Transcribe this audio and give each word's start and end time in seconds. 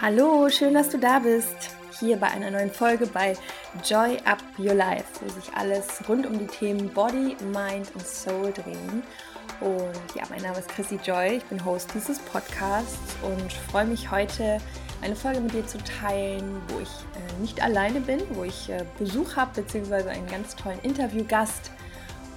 Hallo, 0.00 0.48
schön, 0.48 0.74
dass 0.74 0.88
du 0.88 0.98
da 0.98 1.20
bist. 1.20 1.54
Hier 2.00 2.16
bei 2.16 2.26
einer 2.28 2.50
neuen 2.50 2.72
Folge 2.72 3.06
bei 3.06 3.36
Joy 3.84 4.16
Up 4.24 4.42
Your 4.58 4.74
Life, 4.74 5.04
wo 5.20 5.28
sich 5.28 5.54
alles 5.54 5.86
rund 6.08 6.26
um 6.26 6.40
die 6.40 6.46
Themen 6.46 6.88
Body, 6.88 7.36
Mind 7.52 7.94
und 7.94 8.04
Soul 8.04 8.52
drehen. 8.52 9.04
Und 9.60 10.16
ja, 10.16 10.24
mein 10.28 10.42
Name 10.42 10.58
ist 10.58 10.68
Chrissy 10.68 10.98
Joy, 11.04 11.36
ich 11.36 11.44
bin 11.44 11.64
Host 11.64 11.90
dieses 11.94 12.18
Podcasts 12.18 13.14
und 13.22 13.52
freue 13.52 13.84
mich 13.84 14.10
heute, 14.10 14.58
eine 15.02 15.14
Folge 15.14 15.40
mit 15.40 15.52
dir 15.52 15.66
zu 15.66 15.78
teilen, 15.78 16.60
wo 16.68 16.80
ich 16.80 16.88
äh, 16.88 17.40
nicht 17.40 17.62
alleine 17.62 18.00
bin, 18.00 18.20
wo 18.30 18.42
ich 18.42 18.70
äh, 18.70 18.84
Besuch 18.98 19.36
habe, 19.36 19.62
beziehungsweise 19.62 20.10
einen 20.10 20.26
ganz 20.26 20.56
tollen 20.56 20.80
Interviewgast. 20.80 21.70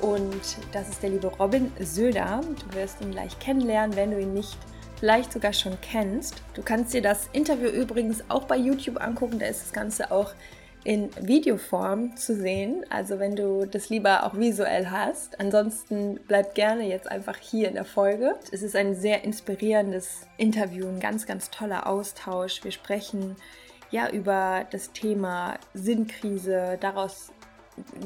Und 0.04 0.58
das 0.74 0.90
ist 0.90 1.02
der 1.02 1.12
liebe 1.12 1.28
Robin 1.28 1.72
Söder. 1.80 2.42
Du 2.44 2.76
wirst 2.76 3.00
ihn 3.00 3.12
gleich 3.12 3.40
kennenlernen, 3.40 3.96
wenn 3.96 4.12
du 4.12 4.20
ihn 4.20 4.34
nicht 4.34 4.58
vielleicht 5.00 5.32
sogar 5.32 5.54
schon 5.54 5.78
kennst. 5.82 6.44
Du 6.56 6.62
kannst 6.62 6.94
dir 6.94 7.02
das 7.02 7.30
Interview 7.32 7.70
übrigens 7.70 8.22
auch 8.28 8.44
bei 8.44 8.58
YouTube 8.58 9.02
angucken, 9.02 9.40
da 9.40 9.46
ist 9.46 9.62
das 9.64 9.72
Ganze 9.72 10.12
auch 10.12 10.34
in 10.84 11.10
Videoform 11.22 12.18
zu 12.18 12.36
sehen, 12.36 12.86
also 12.90 13.18
wenn 13.18 13.38
du 13.38 13.66
das 13.66 13.90
lieber 13.90 14.26
auch 14.26 14.38
visuell 14.38 14.88
hast. 14.88 15.40
Ansonsten 15.40 16.20
bleib 16.28 16.56
gerne 16.56 16.88
jetzt 16.88 17.10
einfach 17.10 17.38
hier 17.38 17.70
in 17.70 17.76
der 17.76 17.86
Folge. 17.86 18.36
Es 18.52 18.62
ist 18.62 18.76
ein 18.76 18.96
sehr 18.96 19.24
inspirierendes 19.24 20.28
Interview, 20.38 20.88
ein 20.88 21.00
ganz, 21.00 21.26
ganz 21.26 21.50
toller 21.50 21.88
Austausch. 21.88 22.64
Wir 22.66 22.72
sprechen 22.72 23.38
ja 23.92 24.10
über 24.10 24.66
das 24.72 24.92
Thema 24.92 25.58
Sinnkrise, 25.74 26.78
daraus 26.80 27.33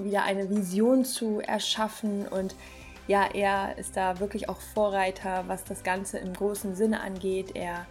wieder 0.02 0.24
eine 0.24 0.50
Vision 0.50 1.06
zu 1.06 1.40
erschaffen 1.40 2.28
und 2.28 2.56
ja, 3.08 3.26
er 3.34 3.78
ist 3.78 3.96
da 3.96 4.20
wirklich 4.20 4.50
auch 4.50 4.60
Vorreiter, 4.60 5.46
was 5.48 5.64
das 5.64 5.84
Ganze 5.84 6.18
im 6.18 6.34
großen 6.34 6.76
Sinne 6.76 7.00
angeht. 7.00 7.56
Er 7.56 7.86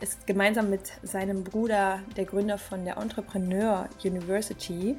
ist 0.00 0.26
gemeinsam 0.26 0.70
mit 0.70 0.92
seinem 1.02 1.44
Bruder 1.44 2.00
der 2.16 2.24
Gründer 2.24 2.56
von 2.56 2.84
der 2.84 2.96
Entrepreneur 2.96 3.88
University 4.02 4.96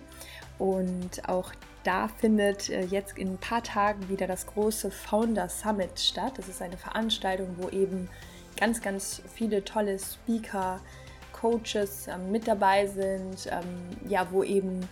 und 0.60 1.28
auch 1.28 1.52
da 1.84 2.08
findet 2.08 2.70
äh, 2.70 2.86
jetzt 2.86 3.18
in 3.18 3.34
ein 3.34 3.38
paar 3.38 3.64
Tagen 3.64 4.08
wieder 4.08 4.28
das 4.28 4.46
große 4.48 4.92
Founder 4.92 5.50
Summit 5.50 6.00
statt. 6.00 6.34
Das 6.38 6.48
ist 6.48 6.62
eine 6.62 6.78
Veranstaltung, 6.78 7.56
wo 7.58 7.70
eben 7.70 8.10
ganz, 8.58 8.82
ganz 8.82 9.22
viele 9.34 9.66
tolle 9.66 10.00
Speaker, 10.00 10.80
Coaches 11.34 12.08
ähm, 12.08 12.32
mit 12.32 12.48
dabei 12.48 12.88
sind, 12.88 13.48
ähm, 13.52 14.10
ja, 14.10 14.28
wo 14.32 14.44
eben 14.44 14.88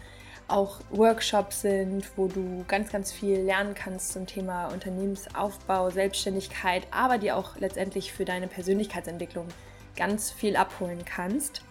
auch 0.51 0.79
Workshops 0.89 1.61
sind, 1.61 2.05
wo 2.17 2.27
du 2.27 2.63
ganz, 2.67 2.91
ganz 2.91 3.11
viel 3.11 3.39
lernen 3.39 3.73
kannst 3.73 4.11
zum 4.11 4.27
Thema 4.27 4.67
Unternehmensaufbau, 4.67 5.89
Selbstständigkeit, 5.89 6.87
aber 6.91 7.17
dir 7.17 7.37
auch 7.37 7.57
letztendlich 7.57 8.13
für 8.13 8.25
deine 8.25 8.47
Persönlichkeitsentwicklung 8.47 9.47
ganz 9.95 10.31
viel 10.31 10.55
abholen 10.55 11.03
kannst. 11.05 11.63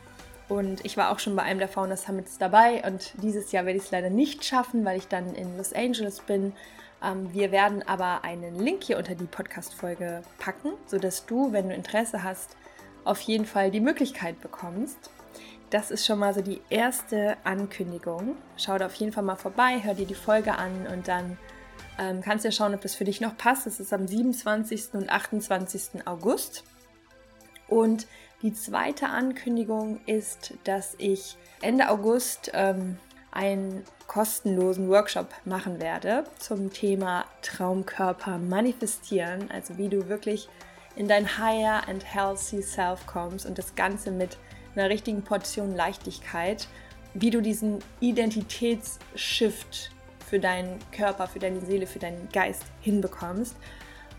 Und 0.49 0.85
ich 0.85 0.97
war 0.97 1.13
auch 1.13 1.21
schon 1.21 1.37
bei 1.37 1.43
einem 1.43 1.61
der 1.61 1.69
Founder 1.69 1.97
Summits 1.97 2.39
dabei 2.39 2.83
und 2.85 3.13
dieses 3.23 3.53
Jahr 3.53 3.67
werde 3.67 3.79
ich 3.79 3.85
es 3.85 3.91
leider 3.93 4.11
nicht 4.11 4.45
schaffen, 4.45 4.85
weil 4.85 4.99
ich 4.99 5.07
dann 5.07 5.35
in 5.35 5.57
Los 5.57 5.73
Angeles 5.73 6.21
bin. 6.21 6.53
Ähm, 7.05 7.33
wir 7.33 7.53
werden 7.53 7.87
aber 7.87 8.25
einen 8.25 8.59
Link 8.59 8.83
hier 8.83 8.99
unter 8.99 9.15
die 9.15 9.27
Podcast-Folge 9.27 10.23
packen, 10.39 10.73
sodass 10.87 11.25
du, 11.27 11.53
wenn 11.53 11.69
du 11.69 11.75
Interesse 11.75 12.25
hast, 12.25 12.57
auf 13.05 13.21
jeden 13.21 13.47
Fall 13.47 13.71
die 13.71 13.81
Möglichkeit 13.81 14.41
bekommst. 14.41 15.11
Das 15.71 15.93
ist 15.93 16.05
schon 16.05 16.19
mal 16.19 16.35
so 16.35 16.43
die 16.43 16.61
erste 16.69 17.37
Ankündigung. 17.45 18.37
Schau 18.57 18.77
da 18.77 18.87
auf 18.87 18.95
jeden 18.95 19.13
Fall 19.13 19.23
mal 19.23 19.37
vorbei, 19.37 19.81
hör 19.83 19.95
dir 19.95 20.07
die 20.07 20.15
Folge 20.15 20.57
an 20.57 20.89
und 20.93 21.07
dann 21.07 21.39
ähm, 21.97 22.23
kannst 22.23 22.45
du 22.45 22.49
ja 22.49 22.53
schauen, 22.53 22.75
ob 22.75 22.81
das 22.81 22.97
für 22.97 23.05
dich 23.05 23.21
noch 23.21 23.37
passt. 23.37 23.67
Das 23.67 23.79
ist 23.79 23.93
am 23.93 24.09
27. 24.09 24.95
und 24.95 25.11
28. 25.11 26.07
August. 26.07 26.65
Und 27.69 28.09
die 28.43 28.53
zweite 28.53 29.09
Ankündigung 29.09 30.01
ist, 30.07 30.55
dass 30.65 30.97
ich 30.99 31.37
Ende 31.63 31.89
August 31.89 32.51
ähm, 32.53 32.99
einen 33.31 33.85
kostenlosen 34.09 34.89
Workshop 34.89 35.29
machen 35.45 35.81
werde 35.81 36.25
zum 36.41 36.73
Thema 36.73 37.27
Traumkörper 37.43 38.39
manifestieren. 38.39 39.49
Also 39.53 39.79
wie 39.79 39.89
du 39.89 40.09
wirklich 40.09 40.49
in 40.97 41.07
dein 41.07 41.39
higher 41.39 41.87
and 41.87 42.05
healthy 42.05 42.61
self 42.61 43.07
kommst 43.07 43.47
und 43.47 43.57
das 43.57 43.77
Ganze 43.77 44.11
mit 44.11 44.37
einer 44.75 44.89
richtigen 44.89 45.23
Portion 45.23 45.75
Leichtigkeit, 45.75 46.69
wie 47.15 47.31
du 47.31 47.41
diesen 47.41 47.79
Identitätsshift 48.01 49.91
für 50.29 50.39
deinen 50.39 50.79
Körper, 50.93 51.27
für 51.27 51.41
deine 51.41 51.61
Seele, 51.61 51.87
für 51.87 51.99
deinen 51.99 52.29
Geist 52.33 52.65
hinbekommst. 52.81 53.57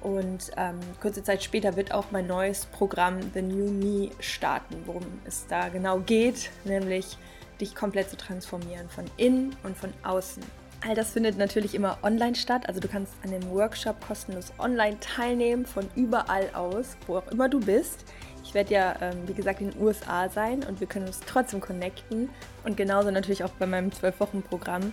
Und 0.02 0.52
ähm, 0.58 0.80
kurze 1.00 1.24
Zeit 1.24 1.44
später 1.44 1.76
wird 1.76 1.94
auch 1.94 2.06
mein 2.12 2.28
neues 2.28 2.66
Programm 2.66 3.20
The 3.34 3.42
New 3.42 3.72
Me 3.72 4.10
starten, 4.20 4.76
worum 4.86 5.06
es 5.26 5.46
da 5.48 5.70
genau 5.70 6.00
geht, 6.00 6.50
nämlich 6.66 7.18
dich 7.62 7.76
komplett 7.76 8.10
zu 8.10 8.18
transformieren, 8.18 8.90
von 8.90 9.06
innen 9.18 9.56
und 9.64 9.78
von 9.78 9.94
außen. 10.04 10.44
All 10.84 10.96
das 10.96 11.12
findet 11.12 11.38
natürlich 11.38 11.76
immer 11.76 12.00
online 12.02 12.34
statt, 12.34 12.68
also 12.68 12.80
du 12.80 12.88
kannst 12.88 13.14
an 13.24 13.30
dem 13.30 13.48
Workshop 13.52 14.04
kostenlos 14.06 14.52
online 14.58 15.00
teilnehmen, 15.00 15.68
von 15.68 15.88
überall 15.96 16.50
aus, 16.56 16.98
wo 17.06 17.18
auch 17.18 17.28
immer 17.28 17.48
du 17.48 17.60
bist. 17.60 18.04
Ich 18.52 18.56
werde 18.56 18.74
ja, 18.74 18.96
ähm, 19.00 19.16
wie 19.28 19.34
gesagt, 19.34 19.62
in 19.62 19.72
den 19.72 19.82
USA 19.82 20.28
sein 20.28 20.66
und 20.68 20.82
wir 20.82 20.88
können 20.88 21.08
uns 21.08 21.22
trotzdem 21.26 21.62
connecten. 21.62 22.28
Und 22.66 22.76
genauso 22.76 23.10
natürlich 23.10 23.46
auch 23.46 23.52
bei 23.52 23.66
meinem 23.66 23.92
12-Wochen-Programm 23.92 24.92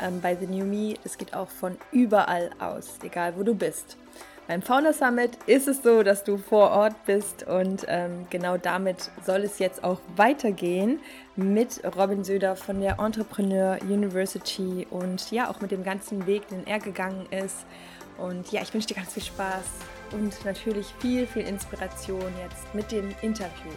ähm, 0.00 0.20
bei 0.20 0.36
The 0.36 0.46
New 0.46 0.64
Me. 0.64 0.94
Es 1.02 1.18
geht 1.18 1.34
auch 1.34 1.48
von 1.48 1.76
überall 1.90 2.50
aus, 2.60 3.00
egal 3.02 3.34
wo 3.36 3.42
du 3.42 3.52
bist. 3.52 3.96
Beim 4.46 4.62
Founder 4.62 4.92
Summit 4.92 5.32
ist 5.46 5.66
es 5.66 5.82
so, 5.82 6.04
dass 6.04 6.22
du 6.22 6.36
vor 6.38 6.70
Ort 6.70 7.04
bist 7.04 7.42
und 7.48 7.84
ähm, 7.88 8.28
genau 8.30 8.56
damit 8.58 9.10
soll 9.26 9.40
es 9.40 9.58
jetzt 9.58 9.82
auch 9.82 9.98
weitergehen 10.14 11.00
mit 11.34 11.82
Robin 11.96 12.22
Söder 12.22 12.54
von 12.54 12.80
der 12.80 13.00
Entrepreneur 13.00 13.76
University 13.82 14.86
und 14.88 15.32
ja, 15.32 15.50
auch 15.50 15.60
mit 15.60 15.72
dem 15.72 15.82
ganzen 15.82 16.28
Weg, 16.28 16.46
den 16.46 16.64
er 16.64 16.78
gegangen 16.78 17.26
ist. 17.32 17.66
Und 18.18 18.52
ja, 18.52 18.62
ich 18.62 18.72
wünsche 18.72 18.86
dir 18.86 18.94
ganz 18.94 19.12
viel 19.14 19.24
Spaß 19.24 19.64
und 20.12 20.44
natürlich 20.44 20.92
viel, 20.98 21.26
viel 21.26 21.46
Inspiration 21.46 22.32
jetzt 22.42 22.74
mit 22.74 22.90
dem 22.90 23.14
Interview. 23.22 23.72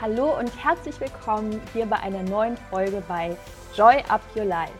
Hallo 0.00 0.38
und 0.38 0.52
herzlich 0.62 1.00
willkommen 1.00 1.60
hier 1.72 1.86
bei 1.86 1.98
einer 1.98 2.22
neuen 2.22 2.56
Folge 2.70 3.02
bei 3.08 3.36
Joy 3.74 4.04
Up 4.08 4.20
Your 4.36 4.44
Life. 4.44 4.72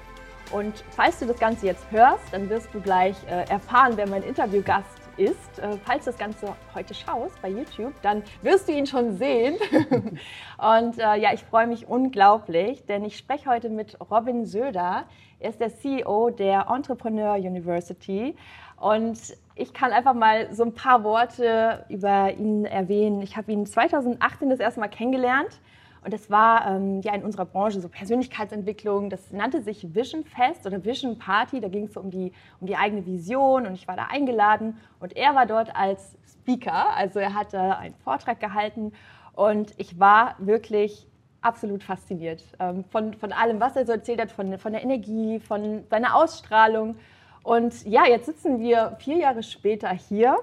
Und 0.53 0.85
falls 0.91 1.19
du 1.19 1.27
das 1.27 1.39
Ganze 1.39 1.67
jetzt 1.67 1.91
hörst, 1.91 2.23
dann 2.31 2.49
wirst 2.49 2.69
du 2.73 2.81
gleich 2.81 3.17
äh, 3.27 3.49
erfahren, 3.49 3.95
wer 3.97 4.09
mein 4.09 4.23
Interviewgast 4.23 4.96
ist. 5.17 5.59
Äh, 5.59 5.77
falls 5.85 6.05
du 6.05 6.11
das 6.11 6.19
Ganze 6.19 6.55
heute 6.75 6.95
schaust 6.95 7.41
bei 7.43 7.49
YouTube, 7.49 7.93
dann 8.03 8.23
wirst 8.43 8.69
du 8.69 8.73
ihn 8.73 8.87
schon 8.87 9.17
sehen. 9.17 9.57
und 10.59 10.99
äh, 10.99 11.17
ja, 11.17 11.33
ich 11.33 11.43
freue 11.45 11.67
mich 11.67 11.89
unglaublich, 11.89 12.85
denn 12.87 13.05
ich 13.05 13.17
spreche 13.17 13.49
heute 13.49 13.69
mit 13.69 13.99
Robin 14.11 14.45
Söder. 14.45 15.05
Er 15.39 15.51
ist 15.51 15.61
der 15.61 15.75
CEO 15.75 16.31
der 16.31 16.67
Entrepreneur 16.71 17.37
University. 17.37 18.37
Und 18.79 19.19
ich 19.55 19.73
kann 19.73 19.93
einfach 19.93 20.15
mal 20.15 20.53
so 20.53 20.65
ein 20.65 20.75
paar 20.75 21.03
Worte 21.03 21.85
über 21.89 22.33
ihn 22.33 22.67
erwähnen. 22.67 23.23
Ich 23.23 23.37
habe 23.37 23.53
ihn 23.53 23.67
2018 23.67 24.51
das 24.51 24.61
erste 24.61 24.81
Mal 24.81 24.89
kennengelernt 24.89 25.61
und 26.07 26.13
das 26.13 26.31
war 26.31 26.69
ähm, 26.71 27.01
ja 27.01 27.13
in 27.15 27.25
unserer 27.25 27.47
Branche 27.47 27.81
so 27.81 27.89
Persönlichkeitsentwicklung. 27.89 29.11
Das 29.11 29.33
nannte 29.33 29.61
sich 29.61 29.93
Vision 29.93 30.23
Fest 30.23 30.65
oder 30.65 30.85
Vision 30.85 31.19
Party. 31.19 31.61
Da 31.61 31.67
ging 31.67 31.87
es 31.87 31.95
so 31.95 32.01
um 32.01 32.13
die, 32.13 32.33
um 32.61 32.69
die 32.69 32.77
eigene 32.77 33.05
Vision 33.05 33.67
und 33.67 33.75
ich 33.75 33.89
war 33.89 33.97
da 33.97 34.05
eingeladen 34.05 34.79
und 35.01 35.17
er 35.17 35.35
war 35.35 35.47
dort 35.47 35.75
als 35.75 36.17
Speaker. 36.33 36.95
Also 36.95 37.19
er 37.19 37.35
hatte 37.35 37.77
einen 37.77 37.97
Vortrag 37.97 38.39
gehalten 38.39 38.93
und 39.33 39.75
ich 39.79 39.99
war 39.99 40.37
wirklich 40.39 41.09
absolut 41.41 41.83
fasziniert 41.83 42.45
ähm, 42.61 42.85
von, 42.85 43.15
von 43.15 43.33
allem, 43.33 43.59
was 43.59 43.75
er 43.75 43.85
so 43.85 43.91
erzählt 43.91 44.21
hat, 44.21 44.31
von, 44.31 44.61
von 44.61 44.75
der 44.75 44.85
Energie, 44.85 45.41
von 45.41 45.83
seiner 45.91 46.15
Ausstrahlung. 46.15 46.95
Und 47.43 47.85
ja, 47.85 48.07
jetzt 48.07 48.27
sitzen 48.27 48.61
wir 48.61 48.97
vier 49.01 49.17
Jahre 49.17 49.43
später 49.43 49.91
hier 49.91 50.39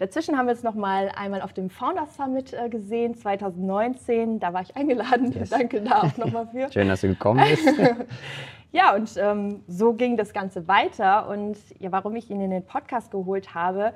Dazwischen 0.00 0.38
haben 0.38 0.46
wir 0.46 0.54
es 0.54 0.62
noch 0.62 0.74
mal 0.74 1.12
einmal 1.14 1.42
auf 1.42 1.52
dem 1.52 1.68
Founders 1.68 2.16
Summit 2.16 2.54
äh, 2.54 2.70
gesehen, 2.70 3.14
2019. 3.14 4.40
Da 4.40 4.54
war 4.54 4.62
ich 4.62 4.74
eingeladen. 4.74 5.30
Yes. 5.30 5.50
Danke 5.50 5.82
da 5.82 6.04
auch 6.04 6.16
nochmal 6.16 6.46
für. 6.46 6.72
Schön, 6.72 6.88
dass 6.88 7.02
du 7.02 7.08
gekommen 7.08 7.44
bist. 7.46 7.68
ja, 8.72 8.94
und 8.94 9.14
ähm, 9.18 9.62
so 9.68 9.92
ging 9.92 10.16
das 10.16 10.32
Ganze 10.32 10.66
weiter. 10.66 11.28
Und 11.28 11.58
ja, 11.80 11.92
warum 11.92 12.16
ich 12.16 12.30
ihn 12.30 12.40
in 12.40 12.50
den 12.50 12.64
Podcast 12.64 13.10
geholt 13.10 13.54
habe, 13.54 13.92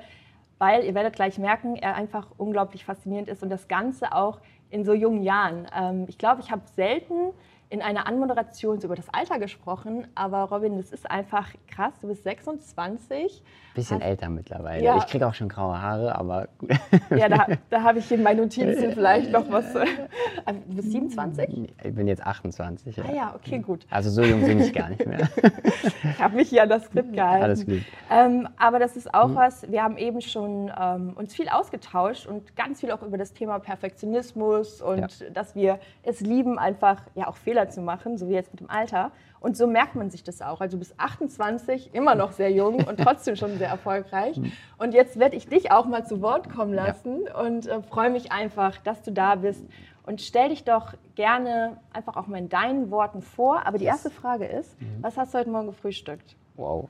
weil 0.59 0.83
ihr 0.83 0.93
werdet 0.93 1.15
gleich 1.15 1.39
merken, 1.39 1.75
er 1.75 1.95
einfach 1.95 2.27
unglaublich 2.37 2.85
faszinierend 2.85 3.27
ist 3.27 3.41
und 3.41 3.49
das 3.49 3.67
Ganze 3.67 4.13
auch 4.13 4.41
in 4.69 4.85
so 4.85 4.93
jungen 4.93 5.23
Jahren. 5.23 5.65
Ähm, 5.75 6.05
ich 6.07 6.19
glaube, 6.19 6.39
ich 6.41 6.51
habe 6.51 6.61
selten 6.75 7.31
in 7.75 7.81
einer 7.81 8.07
Anmoderation 8.07 8.79
so 8.79 8.87
über 8.87 8.95
das 8.95 9.09
Alter 9.13 9.37
gesprochen, 9.37 10.07
aber 10.15 10.43
Robin, 10.43 10.77
das 10.77 10.91
ist 10.91 11.11
einfach 11.11 11.49
krass. 11.67 11.91
Du 11.99 12.07
bist 12.07 12.23
26. 12.23 13.43
Bisschen 13.73 13.97
hast, 13.97 14.05
älter 14.05 14.29
mittlerweile. 14.29 14.81
Ja. 14.81 14.97
Ich 14.97 15.07
kriege 15.07 15.27
auch 15.27 15.33
schon 15.33 15.49
graue 15.49 15.81
Haare, 15.81 16.15
aber. 16.15 16.47
ja, 17.09 17.27
da, 17.27 17.47
da 17.69 17.83
habe 17.83 17.99
ich 17.99 18.09
in 18.09 18.23
meinen 18.23 18.37
Notizen 18.37 18.91
vielleicht 18.93 19.29
noch 19.29 19.51
was. 19.51 19.73
du 19.73 20.75
bist 20.75 20.89
27? 20.89 21.73
Ich 21.83 21.93
bin 21.93 22.07
jetzt 22.07 22.25
28. 22.25 22.95
Ja. 22.95 23.03
Ah 23.05 23.13
ja, 23.13 23.35
okay, 23.35 23.59
gut. 23.59 23.85
Also 23.89 24.09
so 24.09 24.23
jung 24.23 24.41
bin 24.45 24.61
ich 24.61 24.71
gar 24.73 24.89
nicht 24.89 25.05
mehr. 25.05 25.27
ich 26.03 26.21
habe 26.21 26.37
mich 26.37 26.47
hier 26.47 26.63
an 26.63 26.69
das 26.69 26.85
Skript 26.85 27.11
gehalten. 27.11 27.43
Alles 27.43 27.65
gut. 27.65 27.81
Ähm, 28.09 28.47
aber 28.57 28.79
das 28.79 28.95
ist 28.95 29.13
auch 29.13 29.27
mhm. 29.27 29.35
was, 29.35 29.69
wir 29.69 29.83
haben 29.83 29.97
eben 29.97 30.21
schon 30.21 30.71
ähm, 30.79 31.11
uns 31.17 31.35
viel 31.35 31.49
ausgetauscht 31.49 32.25
und 32.25 32.55
ganz 32.55 32.79
viel 32.79 32.91
auch 32.91 33.01
über 33.01 33.17
das 33.17 33.33
Thema 33.33 33.59
Perfektionismus 33.59 34.81
und 34.81 35.19
ja. 35.19 35.29
dass 35.33 35.55
wir 35.55 35.79
es 36.03 36.21
lieben, 36.21 36.57
einfach 36.57 37.01
ja 37.15 37.27
auch 37.27 37.35
Fehler 37.35 37.64
zu 37.69 37.81
machen, 37.81 38.17
so 38.17 38.29
wie 38.29 38.33
jetzt 38.33 38.51
mit 38.51 38.59
dem 38.59 38.69
Alter. 38.69 39.11
Und 39.39 39.55
so 39.55 39.67
merkt 39.67 39.95
man 39.95 40.09
sich 40.09 40.23
das 40.23 40.41
auch. 40.41 40.61
Also 40.61 40.77
du 40.77 40.79
bist 40.79 40.95
28, 40.97 41.93
immer 41.93 42.15
noch 42.15 42.31
sehr 42.31 42.51
jung 42.51 42.83
und 42.83 42.99
trotzdem 42.99 43.35
schon 43.35 43.57
sehr 43.57 43.69
erfolgreich. 43.69 44.37
Mhm. 44.37 44.51
Und 44.77 44.93
jetzt 44.93 45.19
werde 45.19 45.35
ich 45.35 45.47
dich 45.47 45.71
auch 45.71 45.85
mal 45.85 46.05
zu 46.05 46.21
Wort 46.21 46.49
kommen 46.49 46.73
lassen 46.73 47.25
ja. 47.25 47.39
und 47.39 47.67
äh, 47.67 47.81
freue 47.81 48.09
mich 48.09 48.31
einfach, 48.31 48.77
dass 48.77 49.01
du 49.01 49.11
da 49.11 49.35
bist. 49.35 49.65
Und 50.05 50.21
stell 50.21 50.49
dich 50.49 50.63
doch 50.63 50.93
gerne 51.15 51.77
einfach 51.91 52.15
auch 52.15 52.27
mal 52.27 52.37
in 52.37 52.49
deinen 52.49 52.91
Worten 52.91 53.21
vor. 53.21 53.65
Aber 53.65 53.77
die 53.77 53.85
erste 53.85 54.09
Frage 54.09 54.45
ist, 54.45 54.79
mhm. 54.79 54.97
was 55.01 55.17
hast 55.17 55.33
du 55.33 55.39
heute 55.39 55.49
Morgen 55.49 55.67
gefrühstückt? 55.67 56.35
Wow. 56.55 56.89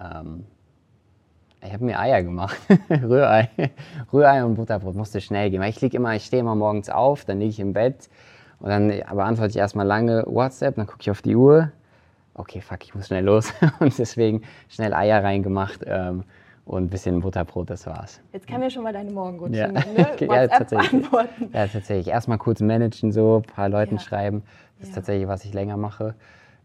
Ähm, 0.00 0.44
ich 1.64 1.72
habe 1.72 1.84
mir 1.84 1.98
Eier 1.98 2.22
gemacht. 2.22 2.56
Rührei. 2.90 3.50
Rührei 4.12 4.44
und 4.44 4.54
Butterbrot 4.54 4.94
musste 4.94 5.20
schnell 5.20 5.50
gehen. 5.50 5.60
Weil 5.60 5.70
ich 5.70 5.80
liege 5.80 5.96
immer, 5.96 6.14
ich 6.14 6.24
stehe 6.24 6.40
immer 6.40 6.54
morgens 6.54 6.90
auf, 6.90 7.24
dann 7.24 7.38
liege 7.38 7.50
ich 7.50 7.60
im 7.60 7.72
Bett 7.72 8.08
und 8.64 8.70
dann 8.70 8.88
beantworte 8.88 9.50
ich 9.50 9.58
erstmal 9.58 9.86
lange 9.86 10.24
WhatsApp, 10.26 10.76
dann 10.76 10.86
gucke 10.86 11.02
ich 11.02 11.10
auf 11.10 11.20
die 11.20 11.36
Uhr. 11.36 11.70
Okay, 12.32 12.62
fuck, 12.62 12.82
ich 12.82 12.94
muss 12.94 13.08
schnell 13.08 13.22
los. 13.22 13.52
und 13.78 13.98
deswegen 13.98 14.40
schnell 14.70 14.94
Eier 14.94 15.22
reingemacht 15.22 15.80
ähm, 15.84 16.24
und 16.64 16.84
ein 16.84 16.88
bisschen 16.88 17.20
Butterbrot, 17.20 17.68
das 17.68 17.86
war's. 17.86 18.22
Jetzt 18.32 18.46
kann 18.46 18.60
mir 18.60 18.70
schon 18.70 18.82
mal 18.82 18.94
deine 18.94 19.10
Morgenroutine 19.10 19.58
ja. 19.58 19.68
ne? 19.68 19.84
WhatsApp 20.18 20.30
ja, 20.30 20.48
tatsächlich. 20.48 20.92
antworten. 20.94 21.50
Ja, 21.52 21.66
tatsächlich. 21.66 22.08
Erstmal 22.08 22.38
kurz 22.38 22.62
managen, 22.62 23.12
so 23.12 23.42
ein 23.46 23.54
paar 23.54 23.68
Leuten 23.68 23.96
ja. 23.96 24.00
schreiben. 24.00 24.42
Das 24.78 24.88
ist 24.88 24.94
tatsächlich, 24.94 25.28
was 25.28 25.44
ich 25.44 25.52
länger 25.52 25.76
mache. 25.76 26.14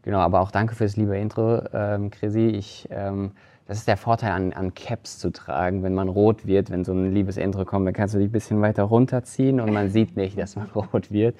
Genau, 0.03 0.19
aber 0.19 0.39
auch 0.39 0.51
danke 0.51 0.75
fürs 0.75 0.95
liebe 0.95 1.17
Intro, 1.17 1.61
ähm, 1.73 2.11
Chrissy. 2.11 2.47
Ich 2.47 2.87
ähm, 2.91 3.31
das 3.69 3.77
ist 3.77 3.87
der 3.87 3.97
Vorteil 3.97 4.31
an, 4.31 4.51
an 4.51 4.73
Caps 4.73 5.19
zu 5.19 5.29
tragen, 5.29 5.83
wenn 5.83 5.93
man 5.93 6.09
rot 6.09 6.47
wird, 6.47 6.71
wenn 6.71 6.83
so 6.83 6.91
ein 6.91 7.13
liebes 7.13 7.37
Intro 7.37 7.65
kommt, 7.65 7.85
dann 7.85 7.93
kannst 7.93 8.15
du 8.15 8.17
dich 8.17 8.29
ein 8.29 8.31
bisschen 8.31 8.61
weiter 8.63 8.81
runterziehen 8.81 9.59
und 9.59 9.71
man 9.71 9.91
sieht 9.91 10.17
nicht, 10.17 10.39
dass 10.39 10.55
man 10.55 10.67
rot 10.75 11.11
wird. 11.11 11.35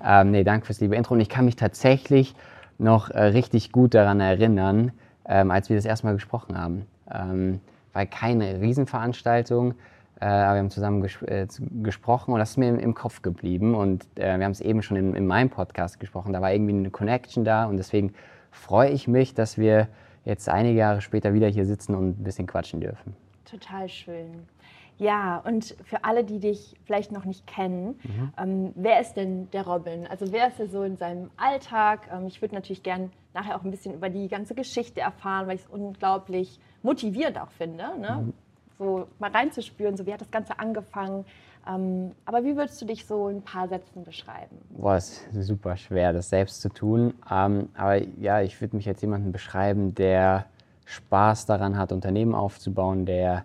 Ähm, 0.00 0.30
nee, 0.30 0.44
danke 0.44 0.66
fürs 0.66 0.80
liebe 0.80 0.94
Intro. 0.94 1.14
Und 1.14 1.20
ich 1.20 1.28
kann 1.28 1.44
mich 1.44 1.56
tatsächlich 1.56 2.36
noch 2.78 3.10
äh, 3.10 3.20
richtig 3.24 3.72
gut 3.72 3.94
daran 3.94 4.20
erinnern, 4.20 4.92
ähm, 5.26 5.50
als 5.50 5.70
wir 5.70 5.76
das 5.76 5.84
erste 5.84 6.06
Mal 6.06 6.12
gesprochen 6.12 6.56
haben. 6.56 6.86
Ähm, 7.12 7.58
war 7.92 8.06
keine 8.06 8.60
Riesenveranstaltung, 8.60 9.74
äh, 10.20 10.26
aber 10.26 10.54
wir 10.54 10.58
haben 10.60 10.70
zusammen 10.70 11.02
ges 11.02 11.20
äh, 11.22 11.48
gesprochen 11.82 12.32
und 12.32 12.38
das 12.38 12.50
ist 12.50 12.58
mir 12.58 12.68
im, 12.68 12.78
im 12.78 12.94
Kopf 12.94 13.22
geblieben. 13.22 13.74
Und 13.74 14.06
äh, 14.14 14.38
wir 14.38 14.44
haben 14.44 14.52
es 14.52 14.60
eben 14.60 14.82
schon 14.82 14.96
in, 14.96 15.16
in 15.16 15.26
meinem 15.26 15.50
Podcast 15.50 15.98
gesprochen. 15.98 16.32
Da 16.32 16.40
war 16.40 16.52
irgendwie 16.52 16.74
eine 16.74 16.90
Connection 16.90 17.44
da 17.44 17.64
und 17.64 17.76
deswegen 17.76 18.14
freue 18.52 18.90
ich 18.90 19.08
mich, 19.08 19.34
dass 19.34 19.58
wir 19.58 19.88
jetzt 20.24 20.48
einige 20.48 20.78
Jahre 20.78 21.00
später 21.00 21.34
wieder 21.34 21.48
hier 21.48 21.66
sitzen 21.66 21.94
und 21.94 22.20
ein 22.20 22.24
bisschen 22.24 22.46
quatschen 22.46 22.80
dürfen. 22.80 23.14
Total 23.44 23.88
schön. 23.88 24.46
Ja, 24.98 25.38
und 25.38 25.74
für 25.84 26.04
alle, 26.04 26.22
die 26.22 26.38
dich 26.38 26.76
vielleicht 26.84 27.12
noch 27.12 27.24
nicht 27.24 27.46
kennen, 27.46 27.98
mhm. 28.04 28.32
ähm, 28.38 28.72
wer 28.76 29.00
ist 29.00 29.14
denn 29.14 29.50
der 29.50 29.66
Robin? 29.66 30.06
Also 30.06 30.30
wer 30.32 30.48
ist 30.48 30.60
er 30.60 30.68
so 30.68 30.82
in 30.82 30.96
seinem 30.96 31.30
Alltag? 31.36 32.08
Ähm, 32.12 32.26
ich 32.26 32.40
würde 32.40 32.54
natürlich 32.54 32.82
gerne 32.82 33.10
nachher 33.34 33.56
auch 33.56 33.64
ein 33.64 33.70
bisschen 33.70 33.94
über 33.94 34.10
die 34.10 34.28
ganze 34.28 34.54
Geschichte 34.54 35.00
erfahren, 35.00 35.46
weil 35.46 35.56
ich 35.56 35.62
es 35.62 35.68
unglaublich 35.68 36.60
motivierend 36.82 37.40
auch 37.40 37.50
finde, 37.50 37.98
ne? 37.98 38.22
Mhm. 38.22 38.32
so 38.78 39.08
mal 39.18 39.30
reinzuspüren, 39.30 39.96
so 39.96 40.06
wie 40.06 40.12
hat 40.12 40.20
das 40.20 40.30
Ganze 40.30 40.58
angefangen. 40.58 41.24
Ähm, 41.68 42.12
aber 42.24 42.44
wie 42.44 42.56
würdest 42.56 42.80
du 42.82 42.86
dich 42.86 43.06
so 43.06 43.28
in 43.28 43.36
ein 43.36 43.42
paar 43.42 43.68
Sätzen 43.68 44.02
beschreiben? 44.02 44.56
Boah, 44.70 44.96
es 44.96 45.22
ist 45.32 45.46
super 45.46 45.76
schwer, 45.76 46.12
das 46.12 46.28
selbst 46.28 46.60
zu 46.60 46.68
tun. 46.68 47.14
Ähm, 47.30 47.68
aber 47.74 48.02
ja, 48.18 48.40
ich 48.40 48.60
würde 48.60 48.76
mich 48.76 48.88
als 48.88 49.00
jemanden 49.00 49.32
beschreiben, 49.32 49.94
der 49.94 50.46
Spaß 50.86 51.46
daran 51.46 51.78
hat, 51.78 51.92
Unternehmen 51.92 52.34
aufzubauen, 52.34 53.06
der 53.06 53.44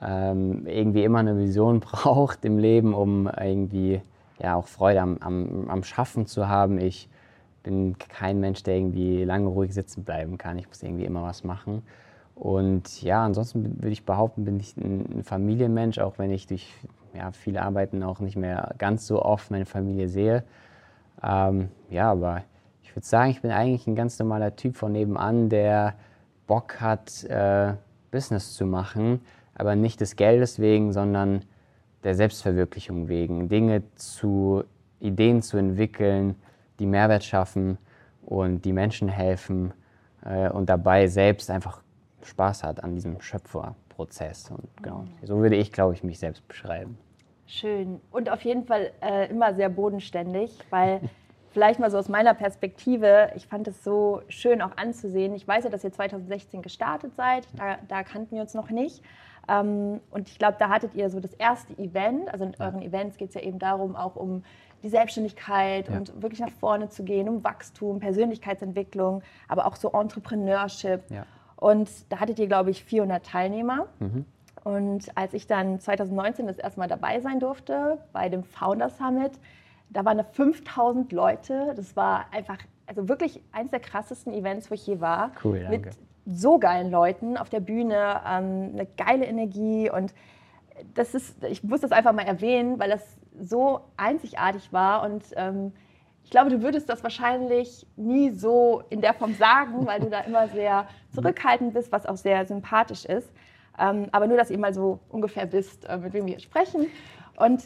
ähm, 0.00 0.66
irgendwie 0.66 1.04
immer 1.04 1.20
eine 1.20 1.38
Vision 1.38 1.80
braucht 1.80 2.44
im 2.44 2.58
Leben, 2.58 2.94
um 2.94 3.28
irgendwie 3.28 4.02
ja 4.40 4.56
auch 4.56 4.66
Freude 4.66 5.00
am, 5.00 5.18
am, 5.20 5.70
am 5.70 5.84
Schaffen 5.84 6.26
zu 6.26 6.48
haben. 6.48 6.78
Ich 6.78 7.08
bin 7.62 7.96
kein 7.96 8.40
Mensch, 8.40 8.64
der 8.64 8.76
irgendwie 8.76 9.22
lange 9.22 9.46
ruhig 9.46 9.72
sitzen 9.72 10.02
bleiben 10.02 10.36
kann. 10.36 10.58
Ich 10.58 10.66
muss 10.66 10.82
irgendwie 10.82 11.04
immer 11.04 11.22
was 11.22 11.44
machen. 11.44 11.82
Und 12.34 13.02
ja, 13.02 13.24
ansonsten 13.24 13.76
würde 13.80 13.92
ich 13.92 14.04
behaupten, 14.04 14.44
bin 14.44 14.58
ich 14.58 14.76
ein 14.76 15.22
Familienmensch, 15.22 15.98
auch 15.98 16.18
wenn 16.18 16.32
ich 16.32 16.48
durch 16.48 16.72
ja, 17.14 17.32
viel 17.32 17.58
Arbeiten 17.58 18.02
auch 18.02 18.20
nicht 18.20 18.36
mehr 18.36 18.74
ganz 18.78 19.06
so 19.06 19.22
oft 19.22 19.50
meine 19.50 19.66
Familie 19.66 20.08
sehe. 20.08 20.44
Ähm, 21.22 21.68
ja, 21.90 22.10
aber 22.10 22.42
ich 22.82 22.94
würde 22.94 23.06
sagen, 23.06 23.30
ich 23.30 23.42
bin 23.42 23.50
eigentlich 23.50 23.86
ein 23.86 23.94
ganz 23.94 24.18
normaler 24.18 24.56
Typ 24.56 24.76
von 24.76 24.92
nebenan, 24.92 25.48
der 25.48 25.94
Bock 26.46 26.80
hat, 26.80 27.24
äh, 27.24 27.74
Business 28.10 28.54
zu 28.54 28.66
machen, 28.66 29.20
aber 29.54 29.76
nicht 29.76 30.00
des 30.00 30.16
Geldes 30.16 30.58
wegen, 30.58 30.92
sondern 30.92 31.44
der 32.04 32.14
Selbstverwirklichung 32.14 33.08
wegen. 33.08 33.48
Dinge 33.48 33.82
zu, 33.94 34.64
Ideen 35.00 35.42
zu 35.42 35.56
entwickeln, 35.56 36.34
die 36.78 36.86
Mehrwert 36.86 37.24
schaffen 37.24 37.78
und 38.22 38.64
die 38.64 38.72
Menschen 38.72 39.08
helfen 39.08 39.72
äh, 40.24 40.48
und 40.48 40.68
dabei 40.68 41.06
selbst 41.06 41.50
einfach 41.50 41.80
Spaß 42.22 42.64
hat 42.64 42.82
an 42.82 42.94
diesem 42.94 43.20
Schöpferprozess. 44.02 44.50
Und 44.50 44.68
genau, 44.82 45.04
so 45.22 45.38
würde 45.38 45.56
ich, 45.56 45.72
glaube 45.72 45.94
ich, 45.94 46.02
mich 46.02 46.18
selbst 46.18 46.46
beschreiben. 46.48 46.98
Schön. 47.46 48.00
Und 48.10 48.30
auf 48.30 48.42
jeden 48.42 48.64
Fall 48.64 48.92
äh, 49.00 49.28
immer 49.28 49.54
sehr 49.54 49.68
bodenständig, 49.68 50.58
weil 50.70 51.00
vielleicht 51.50 51.80
mal 51.80 51.90
so 51.90 51.98
aus 51.98 52.08
meiner 52.08 52.34
Perspektive, 52.34 53.30
ich 53.34 53.46
fand 53.46 53.68
es 53.68 53.84
so 53.84 54.22
schön 54.28 54.62
auch 54.62 54.76
anzusehen. 54.76 55.34
Ich 55.34 55.46
weiß 55.46 55.64
ja, 55.64 55.70
dass 55.70 55.84
ihr 55.84 55.92
2016 55.92 56.62
gestartet 56.62 57.14
seid, 57.16 57.46
da, 57.56 57.78
da 57.88 58.02
kannten 58.02 58.34
wir 58.34 58.42
uns 58.42 58.54
noch 58.54 58.70
nicht. 58.70 59.02
Ähm, 59.48 60.00
und 60.10 60.28
ich 60.28 60.38
glaube, 60.38 60.56
da 60.58 60.68
hattet 60.68 60.94
ihr 60.94 61.10
so 61.10 61.20
das 61.20 61.34
erste 61.34 61.76
Event. 61.78 62.32
Also 62.32 62.44
in 62.44 62.54
euren 62.58 62.82
Events 62.82 63.16
geht 63.16 63.30
es 63.30 63.34
ja 63.34 63.42
eben 63.42 63.58
darum, 63.58 63.96
auch 63.96 64.16
um 64.16 64.44
die 64.82 64.88
Selbstständigkeit 64.88 65.88
ja. 65.88 65.96
und 65.96 66.22
wirklich 66.22 66.40
nach 66.40 66.50
vorne 66.50 66.88
zu 66.88 67.04
gehen, 67.04 67.28
um 67.28 67.44
Wachstum, 67.44 68.00
Persönlichkeitsentwicklung, 68.00 69.22
aber 69.46 69.66
auch 69.66 69.76
so 69.76 69.92
Entrepreneurship. 69.92 71.02
Ja. 71.10 71.24
Und 71.62 71.88
da 72.10 72.18
hattet 72.18 72.40
ihr, 72.40 72.48
glaube 72.48 72.70
ich, 72.70 72.82
400 72.82 73.24
Teilnehmer. 73.24 73.86
Mhm. 74.00 74.24
Und 74.64 75.16
als 75.16 75.32
ich 75.32 75.46
dann 75.46 75.78
2019 75.78 76.48
das 76.48 76.58
erste 76.58 76.80
Mal 76.80 76.88
dabei 76.88 77.20
sein 77.20 77.38
durfte 77.38 77.98
bei 78.12 78.28
dem 78.28 78.42
Founder 78.42 78.90
Summit, 78.90 79.30
da 79.88 80.04
waren 80.04 80.18
da 80.18 80.24
5000 80.24 81.12
Leute. 81.12 81.72
Das 81.76 81.94
war 81.94 82.26
einfach, 82.32 82.58
also 82.86 83.08
wirklich 83.08 83.40
eines 83.52 83.70
der 83.70 83.78
krassesten 83.78 84.32
Events, 84.32 84.72
wo 84.72 84.74
ich 84.74 84.84
je 84.84 85.00
war. 85.00 85.30
Cool, 85.44 85.60
danke. 85.60 85.90
Mit 85.90 85.98
so 86.26 86.58
geilen 86.58 86.90
Leuten 86.90 87.36
auf 87.36 87.48
der 87.48 87.60
Bühne, 87.60 88.20
ähm, 88.26 88.70
eine 88.72 88.88
geile 88.96 89.26
Energie 89.26 89.88
und 89.88 90.12
das 90.94 91.14
ist, 91.14 91.44
ich 91.44 91.62
muss 91.62 91.80
das 91.80 91.92
einfach 91.92 92.12
mal 92.12 92.26
erwähnen, 92.26 92.80
weil 92.80 92.90
das 92.90 93.18
so 93.40 93.82
einzigartig 93.96 94.72
war 94.72 95.04
und 95.04 95.22
ähm, 95.36 95.72
ich 96.24 96.30
glaube, 96.30 96.50
du 96.50 96.62
würdest 96.62 96.88
das 96.88 97.02
wahrscheinlich 97.02 97.86
nie 97.96 98.30
so 98.30 98.82
in 98.90 99.00
der 99.00 99.14
Form 99.14 99.34
sagen, 99.34 99.86
weil 99.86 100.00
du 100.00 100.08
da 100.08 100.20
immer 100.20 100.48
sehr 100.48 100.86
zurückhaltend 101.14 101.74
bist, 101.74 101.92
was 101.92 102.06
auch 102.06 102.16
sehr 102.16 102.46
sympathisch 102.46 103.04
ist. 103.04 103.30
Ähm, 103.78 104.06
aber 104.12 104.26
nur, 104.26 104.36
dass 104.36 104.50
ihr 104.50 104.58
mal 104.58 104.74
so 104.74 104.98
ungefähr 105.08 105.50
wisst, 105.52 105.84
äh, 105.86 105.96
mit 105.98 106.12
wem 106.12 106.26
wir 106.26 106.38
sprechen. 106.38 106.86
Und 107.36 107.64